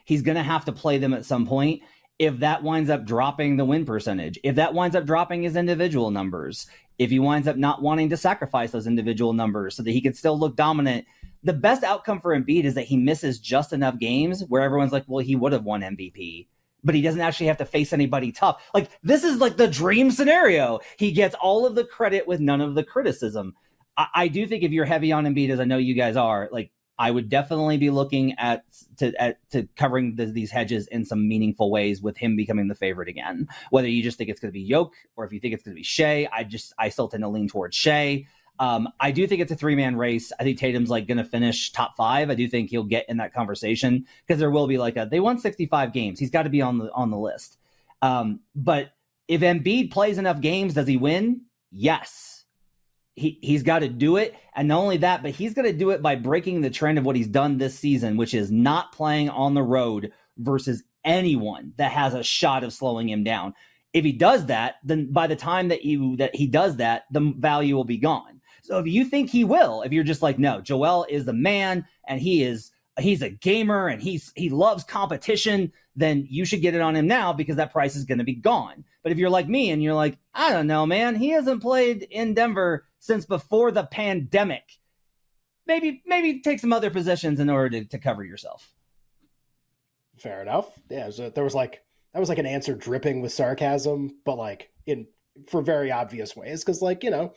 He's 0.04 0.22
going 0.22 0.38
to 0.38 0.44
have 0.44 0.66
to 0.66 0.72
play 0.72 0.98
them 0.98 1.14
at 1.14 1.26
some 1.26 1.46
point. 1.46 1.82
If 2.20 2.40
that 2.40 2.64
winds 2.64 2.90
up 2.90 3.06
dropping 3.06 3.58
the 3.58 3.66
win 3.66 3.86
percentage, 3.86 4.38
if 4.44 4.56
that 4.56 4.74
winds 4.74 4.96
up 4.96 5.06
dropping 5.06 5.44
his 5.44 5.56
individual 5.56 6.12
numbers, 6.12 6.68
if 7.00 7.10
he 7.10 7.20
winds 7.20 7.48
up 7.48 7.58
not 7.58 7.82
wanting 7.82 8.10
to 8.10 8.18
sacrifice 8.18 8.72
those 8.72 8.88
individual 8.88 9.34
numbers 9.34 9.76
so 9.76 9.84
that 9.84 9.92
he 9.92 10.02
can 10.02 10.14
still 10.14 10.38
look 10.38 10.56
dominant 10.56 11.06
the 11.44 11.54
best 11.54 11.84
outcome 11.84 12.22
for 12.22 12.38
Embiid 12.38 12.64
is 12.64 12.74
that 12.76 12.86
he 12.86 12.98
misses 12.98 13.40
just 13.40 13.74
enough 13.74 14.00
games 14.00 14.44
where 14.48 14.62
everyone's 14.62 14.94
like, 14.94 15.04
well, 15.08 15.24
he 15.24 15.36
would 15.36 15.52
have 15.52 15.66
won 15.66 15.82
MVP, 15.82 16.48
but 16.84 16.96
he 16.96 17.02
doesn't 17.02 17.22
actually 17.22 17.48
have 17.48 17.58
to 17.58 17.66
face 17.66 17.92
anybody 17.92 18.32
tough. 18.32 18.64
Like, 18.74 18.90
this 19.04 19.24
is 19.24 19.40
like 19.40 19.58
the 19.58 19.68
dream 19.68 20.10
scenario. 20.10 20.80
He 20.98 21.12
gets 21.12 21.36
all 21.36 21.66
of 21.66 21.76
the 21.76 21.84
credit 21.84 22.28
with 22.28 22.40
none 22.40 22.62
of 22.62 22.76
the 22.76 22.84
criticism. 22.84 23.54
I, 23.98 24.08
I 24.16 24.28
do 24.30 24.48
think 24.48 24.64
if 24.64 24.72
you're 24.72 24.86
heavy 24.86 25.12
on 25.12 25.26
Embiid, 25.26 25.50
as 25.50 25.60
I 25.60 25.66
know 25.66 25.78
you 25.78 25.96
guys 25.96 26.16
are, 26.16 26.50
like, 26.52 26.72
I 26.98 27.10
would 27.10 27.30
definitely 27.30 27.78
be 27.78 27.90
looking 27.90 28.34
at 28.38 28.66
to 28.98 29.14
at 29.22 29.38
to 29.52 29.68
covering 29.76 30.16
the, 30.16 30.26
these 30.26 30.52
hedges 30.52 30.88
in 30.88 31.06
some 31.06 31.28
meaningful 31.28 31.72
ways 31.72 32.02
with 32.02 32.18
him 32.18 32.36
becoming 32.36 32.68
the 32.68 32.76
favorite 32.76 33.10
again. 33.10 33.48
Whether 33.72 33.88
you 33.88 34.04
just 34.04 34.18
think 34.18 34.30
it's 34.30 34.40
going 34.40 34.52
to 34.52 34.54
be 34.54 34.62
Yoke 34.62 34.94
or 35.16 35.26
if 35.26 35.34
you 35.34 35.40
think 35.40 35.54
it's 35.54 35.64
going 35.64 35.76
to 35.76 35.80
be 35.80 35.84
Shai, 35.84 36.28
I 36.32 36.44
just 36.44 36.74
I 36.78 36.90
still 36.90 37.08
tend 37.08 37.24
to 37.24 37.30
lean 37.30 37.48
towards 37.48 37.76
Shai. 37.76 38.28
Um, 38.60 38.88
I 39.00 39.12
do 39.12 39.26
think 39.26 39.42
it's 39.42 39.52
a 39.52 39.56
three 39.56 39.76
man 39.76 39.96
race. 39.96 40.32
I 40.40 40.44
think 40.44 40.60
Tatum's 40.60 40.90
like 40.90 41.08
going 41.08 41.18
to 41.18 41.24
finish 41.24 41.72
top 41.72 41.98
five. 41.98 42.30
I 42.30 42.36
do 42.36 42.48
think 42.48 42.70
he'll 42.70 42.84
get 42.84 43.06
in 43.10 43.18
that 43.18 43.34
conversation 43.34 44.06
because 44.26 44.40
there 44.40 44.52
will 44.52 44.68
be 44.68 44.78
like 44.78 44.96
a 44.96 45.08
they 45.10 45.20
won 45.20 45.40
65 45.40 45.94
games. 45.94 46.20
He's 46.20 46.30
got 46.30 46.44
to 46.44 46.50
be 46.50 46.62
on 46.62 46.78
the 46.78 46.92
on 46.94 47.10
the 47.10 47.18
list. 47.18 47.58
Um, 48.02 48.42
but 48.56 48.92
if 49.28 49.42
Embiid 49.42 49.92
plays 49.92 50.18
enough 50.18 50.42
games, 50.42 50.74
does 50.74 50.88
he 50.88 50.98
win? 50.98 51.42
Yes. 51.72 52.33
He 53.16 53.38
he's 53.42 53.64
got 53.64 53.80
to 53.80 53.90
do 53.90 54.18
it, 54.18 54.36
and 54.56 54.68
not 54.68 54.80
only 54.80 54.98
that, 54.98 55.22
but 55.22 55.32
he's 55.32 55.54
going 55.54 55.72
to 55.72 55.78
do 55.78 55.92
it 55.92 56.02
by 56.02 56.16
breaking 56.16 56.62
the 56.62 56.70
trend 56.70 56.98
of 56.98 57.06
what 57.06 57.16
he's 57.16 57.28
done 57.28 57.58
this 57.58 57.78
season, 57.78 58.18
which 58.18 58.34
is 58.34 58.52
not 58.52 58.92
playing 58.92 59.30
on 59.30 59.54
the 59.54 59.62
road 59.62 60.12
versus 60.38 60.84
anyone 61.06 61.74
that 61.78 61.92
has 61.92 62.14
a 62.14 62.24
shot 62.24 62.64
of 62.64 62.74
slowing 62.74 63.10
him 63.10 63.24
down. 63.24 63.54
If 63.94 64.04
he 64.04 64.12
does 64.12 64.48
that, 64.48 64.76
then 64.84 65.12
by 65.12 65.28
the 65.28 65.36
time 65.36 65.68
that 65.68 65.84
you 65.86 66.18
that 66.18 66.36
he 66.36 66.48
does 66.48 66.78
that, 66.78 67.04
the 67.12 67.34
value 67.38 67.76
will 67.76 67.84
be 67.84 67.98
gone. 67.98 68.42
So 68.64 68.80
if 68.80 68.88
you 68.88 69.06
think 69.06 69.30
he 69.30 69.44
will, 69.44 69.82
if 69.82 69.92
you're 69.92 70.04
just 70.04 70.22
like, 70.22 70.40
no, 70.40 70.62
Joel 70.62 71.06
is 71.10 71.26
the 71.26 71.34
man 71.34 71.86
and 72.08 72.20
he 72.20 72.44
is 72.44 72.72
he's 73.00 73.22
a 73.22 73.30
gamer 73.30 73.88
and 73.88 74.02
he's 74.02 74.32
he 74.36 74.50
loves 74.50 74.84
competition, 74.84 75.72
then 75.96 76.26
you 76.30 76.46
should 76.46 76.62
get 76.62 76.74
it 76.74 76.82
on 76.82 76.96
him 76.96 77.08
now 77.08 77.34
because 77.34 77.58
that 77.58 77.72
price 77.72 77.96
is 77.96 78.06
going 78.06 78.18
to 78.18 78.24
be 78.24 78.36
gone. 78.36 78.84
But 79.04 79.12
if 79.12 79.18
you're 79.18 79.30
like 79.30 79.50
me 79.50 79.70
and 79.70 79.84
you're 79.84 79.94
like, 79.94 80.18
I 80.34 80.52
don't 80.52 80.68
know, 80.68 80.86
man, 80.86 81.16
he 81.16 81.30
hasn't 81.30 81.62
played 81.62 82.08
in 82.10 82.34
Denver 82.34 82.86
since 83.04 83.26
before 83.26 83.70
the 83.70 83.84
pandemic. 83.84 84.80
Maybe 85.68 86.02
maybe 86.06 86.40
take 86.40 86.62
some 86.62 86.72
other 86.72 86.90
positions 86.90 87.42
in 87.42 87.50
order 87.50 87.82
to, 87.82 87.86
to 87.90 87.98
cover 87.98 88.24
yourself. 88.24 88.72
Fair 90.18 90.42
enough. 90.42 90.70
Yeah, 90.90 91.10
there 91.36 91.44
was 91.44 91.54
like 91.54 91.84
that 92.14 92.22
was 92.22 92.30
like 92.30 92.38
an 92.38 92.46
answer 92.46 92.74
dripping 92.74 93.22
with 93.22 93.34
sarcasm, 93.34 94.20
but 94.24 94.38
like 94.38 94.72
in 94.86 95.08
for 95.50 95.62
very 95.62 95.92
obvious 95.92 96.34
ways 96.34 96.64
because 96.64 96.82
like 96.82 97.04
you 97.04 97.10
know 97.10 97.34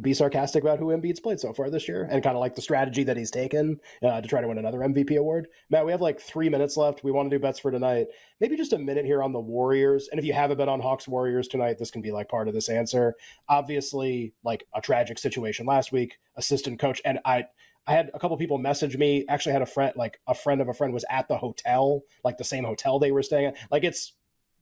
be 0.00 0.14
sarcastic 0.14 0.62
about 0.62 0.78
who 0.78 0.86
Embiid's 0.86 1.20
played 1.20 1.40
so 1.40 1.52
far 1.52 1.70
this 1.70 1.88
year 1.88 2.06
and 2.10 2.22
kind 2.22 2.36
of 2.36 2.40
like 2.40 2.54
the 2.54 2.62
strategy 2.62 3.04
that 3.04 3.16
he's 3.16 3.30
taken 3.30 3.78
uh, 4.02 4.20
to 4.20 4.28
try 4.28 4.40
to 4.40 4.48
win 4.48 4.58
another 4.58 4.78
MVP 4.78 5.16
award. 5.16 5.48
Matt, 5.70 5.86
we 5.86 5.92
have 5.92 6.00
like 6.00 6.20
three 6.20 6.48
minutes 6.48 6.76
left. 6.76 7.02
We 7.02 7.12
want 7.12 7.30
to 7.30 7.36
do 7.36 7.40
bets 7.40 7.58
for 7.58 7.70
tonight. 7.70 8.06
Maybe 8.40 8.56
just 8.56 8.72
a 8.72 8.78
minute 8.78 9.06
here 9.06 9.22
on 9.22 9.32
the 9.32 9.40
Warriors. 9.40 10.08
And 10.10 10.18
if 10.18 10.26
you 10.26 10.32
have 10.32 10.50
a 10.50 10.56
bet 10.56 10.68
on 10.68 10.80
Hawks 10.80 11.08
Warriors 11.08 11.48
tonight, 11.48 11.78
this 11.78 11.90
can 11.90 12.02
be 12.02 12.12
like 12.12 12.28
part 12.28 12.48
of 12.48 12.54
this 12.54 12.68
answer. 12.68 13.14
Obviously, 13.48 14.34
like 14.44 14.66
a 14.74 14.80
tragic 14.80 15.18
situation 15.18 15.66
last 15.66 15.92
week, 15.92 16.18
assistant 16.36 16.78
coach. 16.78 17.00
And 17.04 17.18
I, 17.24 17.46
I 17.86 17.92
had 17.92 18.10
a 18.12 18.18
couple 18.18 18.36
people 18.36 18.58
message 18.58 18.96
me. 18.96 19.24
Actually, 19.28 19.52
had 19.52 19.62
a 19.62 19.66
friend, 19.66 19.94
like 19.96 20.20
a 20.26 20.34
friend 20.34 20.60
of 20.60 20.68
a 20.68 20.74
friend, 20.74 20.92
was 20.92 21.04
at 21.08 21.28
the 21.28 21.38
hotel, 21.38 22.02
like 22.24 22.36
the 22.36 22.44
same 22.44 22.64
hotel 22.64 22.98
they 22.98 23.12
were 23.12 23.22
staying 23.22 23.46
at. 23.46 23.56
Like 23.70 23.84
it's 23.84 24.12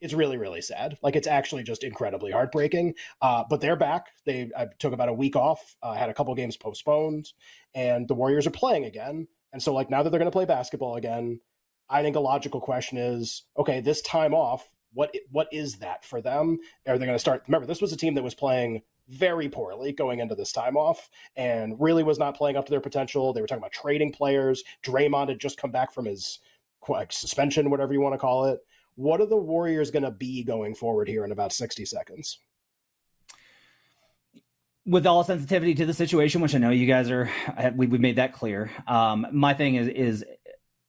it's 0.00 0.14
really 0.14 0.36
really 0.36 0.60
sad. 0.60 0.96
Like 1.02 1.16
it's 1.16 1.28
actually 1.28 1.62
just 1.62 1.84
incredibly 1.84 2.32
heartbreaking. 2.32 2.94
Uh, 3.22 3.44
but 3.48 3.60
they're 3.60 3.76
back. 3.76 4.06
They 4.26 4.50
I 4.56 4.66
took 4.78 4.92
about 4.92 5.08
a 5.08 5.14
week 5.14 5.36
off 5.36 5.76
uh, 5.82 5.94
had 5.94 6.10
a 6.10 6.14
couple 6.14 6.34
games 6.34 6.56
postponed 6.56 7.32
and 7.74 8.08
the 8.08 8.14
warriors 8.14 8.46
are 8.46 8.50
playing 8.50 8.84
again. 8.84 9.28
And 9.52 9.62
so 9.62 9.72
like 9.72 9.90
now 9.90 10.02
that 10.02 10.10
they're 10.10 10.18
going 10.18 10.30
to 10.30 10.36
play 10.36 10.46
basketball 10.46 10.96
again 10.96 11.40
i 11.90 12.00
think 12.00 12.16
a 12.16 12.20
logical 12.20 12.62
question 12.62 12.96
is 12.96 13.42
okay 13.58 13.78
this 13.78 14.00
time 14.00 14.32
off 14.32 14.66
what 14.94 15.14
what 15.30 15.48
is 15.52 15.76
that 15.76 16.04
for 16.04 16.22
them? 16.22 16.58
Are 16.86 16.96
they 16.96 17.04
going 17.04 17.16
to 17.16 17.20
start 17.20 17.42
remember 17.46 17.66
this 17.66 17.82
was 17.82 17.92
a 17.92 17.96
team 17.96 18.14
that 18.14 18.24
was 18.24 18.34
playing 18.34 18.82
very 19.08 19.50
poorly 19.50 19.92
going 19.92 20.20
into 20.20 20.34
this 20.34 20.52
time 20.52 20.78
off 20.78 21.10
and 21.36 21.74
really 21.78 22.02
was 22.02 22.18
not 22.18 22.36
playing 22.36 22.56
up 22.56 22.64
to 22.64 22.70
their 22.70 22.80
potential. 22.80 23.32
They 23.32 23.42
were 23.42 23.46
talking 23.46 23.60
about 23.60 23.72
trading 23.72 24.12
players. 24.12 24.64
Draymond 24.82 25.28
had 25.28 25.38
just 25.38 25.58
come 25.58 25.70
back 25.70 25.92
from 25.92 26.06
his 26.06 26.38
like 26.88 27.12
suspension 27.12 27.70
whatever 27.70 27.92
you 27.92 28.00
want 28.00 28.14
to 28.14 28.18
call 28.18 28.44
it 28.44 28.60
what 28.96 29.20
are 29.20 29.26
the 29.26 29.36
Warriors 29.36 29.90
going 29.90 30.02
to 30.04 30.10
be 30.10 30.44
going 30.44 30.74
forward 30.74 31.08
here 31.08 31.24
in 31.24 31.32
about 31.32 31.52
60 31.52 31.84
seconds? 31.84 32.38
With 34.86 35.06
all 35.06 35.24
sensitivity 35.24 35.74
to 35.76 35.86
the 35.86 35.94
situation, 35.94 36.40
which 36.40 36.54
I 36.54 36.58
know 36.58 36.70
you 36.70 36.86
guys 36.86 37.10
are, 37.10 37.30
we, 37.74 37.86
have 37.86 38.00
made 38.00 38.16
that 38.16 38.34
clear. 38.34 38.70
Um, 38.86 39.26
my 39.32 39.54
thing 39.54 39.76
is, 39.76 39.88
is 39.88 40.24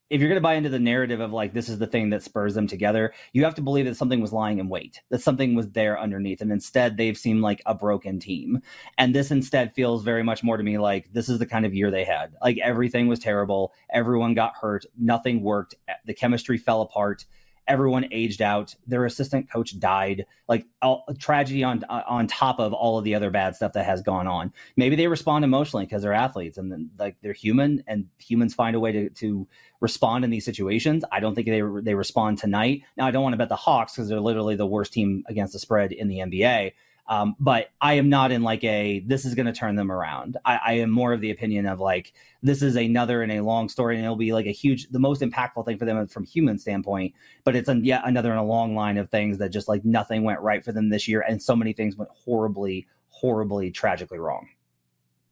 if 0.09 0.19
you're 0.19 0.29
going 0.29 0.37
to 0.37 0.41
buy 0.41 0.53
into 0.53 0.69
the 0.69 0.79
narrative 0.79 1.19
of 1.19 1.31
like 1.31 1.53
this 1.53 1.67
is 1.67 1.79
the 1.79 1.87
thing 1.87 2.09
that 2.11 2.21
spurs 2.21 2.53
them 2.53 2.67
together, 2.67 3.13
you 3.33 3.43
have 3.45 3.55
to 3.55 3.61
believe 3.61 3.85
that 3.85 3.97
something 3.97 4.21
was 4.21 4.33
lying 4.33 4.59
in 4.59 4.69
wait, 4.69 5.01
that 5.09 5.21
something 5.21 5.55
was 5.55 5.71
there 5.71 5.99
underneath, 5.99 6.41
and 6.41 6.51
instead 6.51 6.97
they've 6.97 7.17
seemed 7.17 7.41
like 7.41 7.61
a 7.65 7.73
broken 7.73 8.19
team. 8.19 8.61
And 8.97 9.15
this 9.15 9.31
instead 9.31 9.73
feels 9.73 10.03
very 10.03 10.23
much 10.23 10.43
more 10.43 10.57
to 10.57 10.63
me 10.63 10.77
like 10.77 11.11
this 11.13 11.29
is 11.29 11.39
the 11.39 11.45
kind 11.45 11.65
of 11.65 11.73
year 11.73 11.89
they 11.89 12.03
had. 12.03 12.35
Like 12.43 12.59
everything 12.61 13.07
was 13.07 13.19
terrible, 13.19 13.73
everyone 13.89 14.35
got 14.35 14.53
hurt, 14.59 14.85
nothing 14.99 15.41
worked, 15.41 15.75
the 16.05 16.13
chemistry 16.13 16.57
fell 16.57 16.81
apart 16.81 17.25
everyone 17.67 18.07
aged 18.11 18.41
out. 18.41 18.75
Their 18.87 19.05
assistant 19.05 19.49
coach 19.49 19.77
died. 19.79 20.25
Like 20.47 20.65
all, 20.81 21.05
tragedy 21.19 21.63
on 21.63 21.83
on 21.85 22.27
top 22.27 22.59
of 22.59 22.73
all 22.73 22.97
of 22.97 23.03
the 23.03 23.15
other 23.15 23.29
bad 23.31 23.55
stuff 23.55 23.73
that 23.73 23.85
has 23.85 24.01
gone 24.01 24.27
on. 24.27 24.53
Maybe 24.75 24.95
they 24.95 25.07
respond 25.07 25.43
emotionally 25.43 25.85
because 25.85 26.03
they're 26.03 26.13
athletes 26.13 26.57
and 26.57 26.71
then, 26.71 26.91
like 26.97 27.15
they're 27.21 27.33
human, 27.33 27.83
and 27.87 28.07
humans 28.19 28.53
find 28.53 28.75
a 28.75 28.79
way 28.79 28.91
to 28.91 29.09
to 29.09 29.47
respond 29.79 30.23
in 30.23 30.29
these 30.29 30.45
situations. 30.45 31.03
I 31.11 31.19
don't 31.19 31.35
think 31.35 31.47
they 31.47 31.61
they 31.81 31.95
respond 31.95 32.37
tonight. 32.37 32.83
Now 32.97 33.07
I 33.07 33.11
don't 33.11 33.23
want 33.23 33.33
to 33.33 33.37
bet 33.37 33.49
the 33.49 33.55
Hawks 33.55 33.93
because 33.93 34.09
they're 34.09 34.19
literally 34.19 34.55
the 34.55 34.65
worst 34.65 34.93
team 34.93 35.23
against 35.27 35.53
the 35.53 35.59
spread 35.59 35.91
in 35.91 36.07
the 36.07 36.19
NBA. 36.19 36.73
Um, 37.07 37.35
but 37.39 37.69
I 37.81 37.93
am 37.93 38.09
not 38.09 38.31
in 38.31 38.41
like 38.41 38.63
a 38.63 39.03
this 39.05 39.25
is 39.25 39.35
going 39.35 39.45
to 39.45 39.53
turn 39.53 39.75
them 39.75 39.91
around. 39.91 40.37
I, 40.43 40.59
I, 40.65 40.73
am 40.73 40.89
more 40.89 41.13
of 41.13 41.21
the 41.21 41.29
opinion 41.29 41.67
of 41.67 41.79
like 41.79 42.13
this 42.41 42.63
is 42.63 42.75
another 42.75 43.21
in 43.21 43.29
a 43.29 43.41
long 43.41 43.69
story, 43.69 43.95
and 43.95 44.03
it'll 44.03 44.15
be 44.15 44.33
like 44.33 44.47
a 44.47 44.51
huge, 44.51 44.87
the 44.89 44.97
most 44.97 45.21
impactful 45.21 45.65
thing 45.65 45.77
for 45.77 45.85
them 45.85 46.07
from 46.07 46.23
human 46.23 46.57
standpoint. 46.57 47.13
But 47.43 47.55
it's 47.55 47.69
a, 47.69 47.75
yet 47.75 48.01
another 48.05 48.31
in 48.31 48.37
a 48.37 48.43
long 48.43 48.75
line 48.75 48.97
of 48.97 49.11
things 49.11 49.37
that 49.37 49.49
just 49.49 49.67
like 49.67 49.85
nothing 49.85 50.23
went 50.23 50.39
right 50.39 50.65
for 50.65 50.71
them 50.71 50.89
this 50.89 51.07
year, 51.07 51.21
and 51.21 51.41
so 51.41 51.55
many 51.55 51.73
things 51.73 51.95
went 51.95 52.09
horribly, 52.11 52.87
horribly, 53.09 53.69
tragically 53.69 54.17
wrong. 54.17 54.47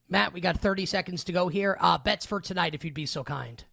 Matt, 0.10 0.32
we 0.32 0.42
got 0.42 0.60
30 0.60 0.86
seconds 0.86 1.24
to 1.24 1.32
go 1.32 1.48
here. 1.48 1.76
Uh, 1.80 1.98
bets 1.98 2.26
for 2.26 2.40
tonight, 2.40 2.76
if 2.76 2.86
you'd 2.86 2.94
be 2.94 3.08
so 3.08 3.24
kind. 3.24 3.64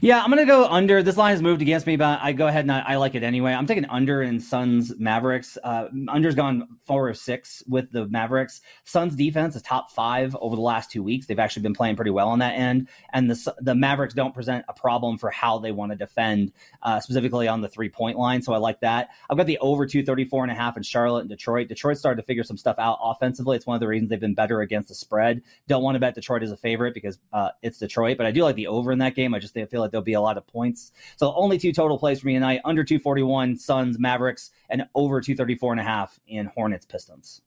Yeah, 0.00 0.22
I'm 0.22 0.28
gonna 0.28 0.44
go 0.44 0.66
under. 0.66 1.02
This 1.02 1.16
line 1.16 1.32
has 1.32 1.40
moved 1.40 1.62
against 1.62 1.86
me, 1.86 1.96
but 1.96 2.20
I 2.22 2.32
go 2.32 2.46
ahead 2.46 2.64
and 2.64 2.72
I, 2.72 2.80
I 2.80 2.96
like 2.96 3.14
it 3.14 3.22
anyway. 3.22 3.52
I'm 3.52 3.66
taking 3.66 3.86
under 3.86 4.22
in 4.22 4.38
Suns 4.38 4.92
Mavericks. 4.98 5.56
Uh, 5.64 5.88
under's 6.08 6.34
gone 6.34 6.68
four 6.84 7.08
or 7.08 7.14
six 7.14 7.62
with 7.66 7.90
the 7.92 8.06
Mavericks. 8.06 8.60
Suns 8.84 9.16
defense 9.16 9.56
is 9.56 9.62
top 9.62 9.90
five 9.90 10.36
over 10.36 10.54
the 10.54 10.62
last 10.62 10.90
two 10.90 11.02
weeks. 11.02 11.26
They've 11.26 11.38
actually 11.38 11.62
been 11.62 11.72
playing 11.72 11.96
pretty 11.96 12.10
well 12.10 12.28
on 12.28 12.40
that 12.40 12.58
end, 12.58 12.88
and 13.14 13.30
the 13.30 13.54
the 13.60 13.74
Mavericks 13.74 14.12
don't 14.12 14.34
present 14.34 14.64
a 14.68 14.74
problem 14.74 15.16
for 15.16 15.30
how 15.30 15.58
they 15.58 15.72
want 15.72 15.92
to 15.92 15.96
defend, 15.96 16.52
uh, 16.82 17.00
specifically 17.00 17.48
on 17.48 17.62
the 17.62 17.68
three 17.68 17.88
point 17.88 18.18
line. 18.18 18.42
So 18.42 18.52
I 18.52 18.58
like 18.58 18.80
that. 18.80 19.08
I've 19.30 19.38
got 19.38 19.46
the 19.46 19.58
over 19.58 19.86
234 19.86 20.44
and 20.44 20.52
a 20.52 20.54
half 20.54 20.76
in 20.76 20.82
Charlotte 20.82 21.20
and 21.20 21.30
Detroit. 21.30 21.68
Detroit 21.68 21.96
started 21.96 22.20
to 22.20 22.26
figure 22.26 22.44
some 22.44 22.58
stuff 22.58 22.78
out 22.78 22.98
offensively. 23.02 23.56
It's 23.56 23.66
one 23.66 23.76
of 23.76 23.80
the 23.80 23.88
reasons 23.88 24.10
they've 24.10 24.20
been 24.20 24.34
better 24.34 24.60
against 24.60 24.90
the 24.90 24.94
spread. 24.94 25.42
Don't 25.68 25.82
want 25.82 25.94
to 25.94 26.00
bet 26.00 26.14
Detroit 26.14 26.42
as 26.42 26.52
a 26.52 26.56
favorite 26.56 26.92
because 26.92 27.18
uh, 27.32 27.50
it's 27.62 27.78
Detroit, 27.78 28.18
but 28.18 28.26
I 28.26 28.30
do 28.30 28.42
like 28.42 28.56
the 28.56 28.66
over 28.66 28.92
in 28.92 28.98
that 28.98 29.14
game. 29.14 29.34
I 29.34 29.38
just 29.38 29.55
feel 29.64 29.80
like 29.80 29.90
there'll 29.90 30.04
be 30.04 30.12
a 30.12 30.20
lot 30.20 30.36
of 30.36 30.46
points. 30.46 30.92
So 31.16 31.32
only 31.34 31.56
two 31.58 31.72
total 31.72 31.98
plays 31.98 32.20
for 32.20 32.26
me 32.26 32.34
tonight: 32.34 32.60
under 32.64 32.84
241 32.84 33.56
Suns 33.56 33.98
Mavericks 33.98 34.50
and 34.68 34.86
over 34.94 35.20
234 35.20 35.72
and 35.72 35.80
a 35.80 35.84
half 35.84 36.20
in 36.26 36.46
Hornets 36.46 36.84
Pistons. 36.84 37.40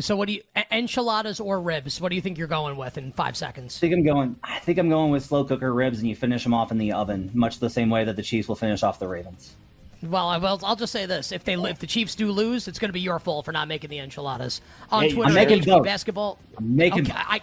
So 0.00 0.16
what 0.16 0.28
do 0.28 0.34
you 0.34 0.42
enchiladas 0.70 1.40
or 1.40 1.60
ribs? 1.60 2.00
What 2.00 2.10
do 2.10 2.16
you 2.16 2.20
think 2.20 2.36
you're 2.36 2.46
going 2.46 2.76
with 2.76 2.98
in 2.98 3.12
five 3.12 3.36
seconds? 3.36 3.78
I 3.78 3.80
think 3.80 3.94
I'm 3.94 4.04
going. 4.04 4.36
I 4.44 4.58
think 4.58 4.78
I'm 4.78 4.88
going 4.88 5.10
with 5.10 5.24
slow 5.24 5.44
cooker 5.44 5.72
ribs, 5.72 5.98
and 6.00 6.08
you 6.08 6.14
finish 6.14 6.42
them 6.42 6.52
off 6.52 6.70
in 6.70 6.78
the 6.78 6.92
oven, 6.92 7.30
much 7.32 7.58
the 7.58 7.70
same 7.70 7.88
way 7.88 8.04
that 8.04 8.16
the 8.16 8.22
Chiefs 8.22 8.48
will 8.48 8.56
finish 8.56 8.82
off 8.82 8.98
the 8.98 9.08
Ravens. 9.08 9.54
Well, 10.02 10.28
I 10.28 10.38
will. 10.38 10.60
I'll 10.62 10.76
just 10.76 10.92
say 10.92 11.06
this: 11.06 11.32
if 11.32 11.44
they 11.44 11.54
if 11.54 11.78
the 11.78 11.86
Chiefs 11.86 12.14
do 12.14 12.30
lose, 12.30 12.68
it's 12.68 12.78
going 12.78 12.90
to 12.90 12.92
be 12.92 13.00
your 13.00 13.18
fault 13.18 13.44
for 13.44 13.52
not 13.52 13.66
making 13.66 13.90
the 13.90 13.98
enchiladas 13.98 14.60
on 14.90 15.04
hey, 15.04 15.12
Twitter. 15.12 15.28
I'm 15.28 15.34
making 15.34 15.82
basketball. 15.82 16.38
I'm 16.56 16.76
making. 16.76 17.10
Okay, 17.10 17.14
I, 17.14 17.40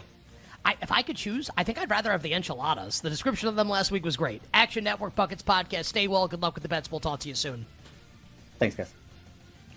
I, 0.66 0.76
if 0.82 0.92
I 0.92 1.04
could 1.04 1.16
choose, 1.16 1.50
I 1.56 1.64
think 1.64 1.78
I'd 1.78 1.90
rather 1.92 2.12
have 2.12 2.24
the 2.24 2.34
enchiladas. 2.34 3.02
The 3.02 3.10
description 3.10 3.48
of 3.48 3.56
them 3.56 3.70
last 3.70 3.92
week 3.92 4.04
was 4.04 4.18
great. 4.18 4.42
Action 4.54 4.84
Network 4.84 5.16
Buckets 5.16 5.44
podcast. 5.44 5.86
Stay 5.86 6.08
well. 6.08 6.28
Good 6.28 6.42
luck 6.42 6.56
with 6.56 6.64
the 6.64 6.70
bets. 6.70 6.92
We'll 6.92 7.00
talk 7.00 7.20
to 7.22 7.30
you 7.30 7.36
soon. 7.36 7.68
Thanks, 8.58 8.76
guys. 8.76 8.92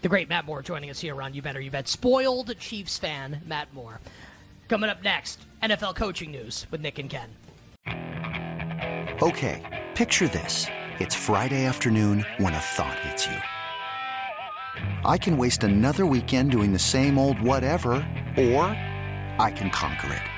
The 0.00 0.08
great 0.08 0.28
Matt 0.28 0.46
Moore 0.46 0.62
joining 0.62 0.90
us 0.90 1.00
here 1.00 1.20
on 1.20 1.34
You 1.34 1.42
Better 1.42 1.60
You 1.60 1.70
Bet. 1.70 1.88
Spoiled 1.88 2.56
Chiefs 2.58 2.98
fan 2.98 3.42
Matt 3.46 3.72
Moore. 3.74 4.00
Coming 4.68 4.88
up 4.88 5.02
next, 5.02 5.40
NFL 5.62 5.96
coaching 5.96 6.30
news 6.30 6.66
with 6.70 6.80
Nick 6.80 6.98
and 6.98 7.10
Ken. 7.10 7.28
Okay, 9.20 9.86
picture 9.94 10.28
this. 10.28 10.66
It's 11.00 11.14
Friday 11.14 11.64
afternoon 11.64 12.24
when 12.38 12.54
a 12.54 12.58
thought 12.58 12.98
hits 13.00 13.26
you. 13.26 13.36
I 15.04 15.18
can 15.18 15.36
waste 15.36 15.64
another 15.64 16.06
weekend 16.06 16.52
doing 16.52 16.72
the 16.72 16.78
same 16.78 17.18
old 17.18 17.40
whatever, 17.40 17.92
or 18.36 18.64
I 19.38 19.52
can 19.54 19.70
conquer 19.70 20.12
it. 20.12 20.37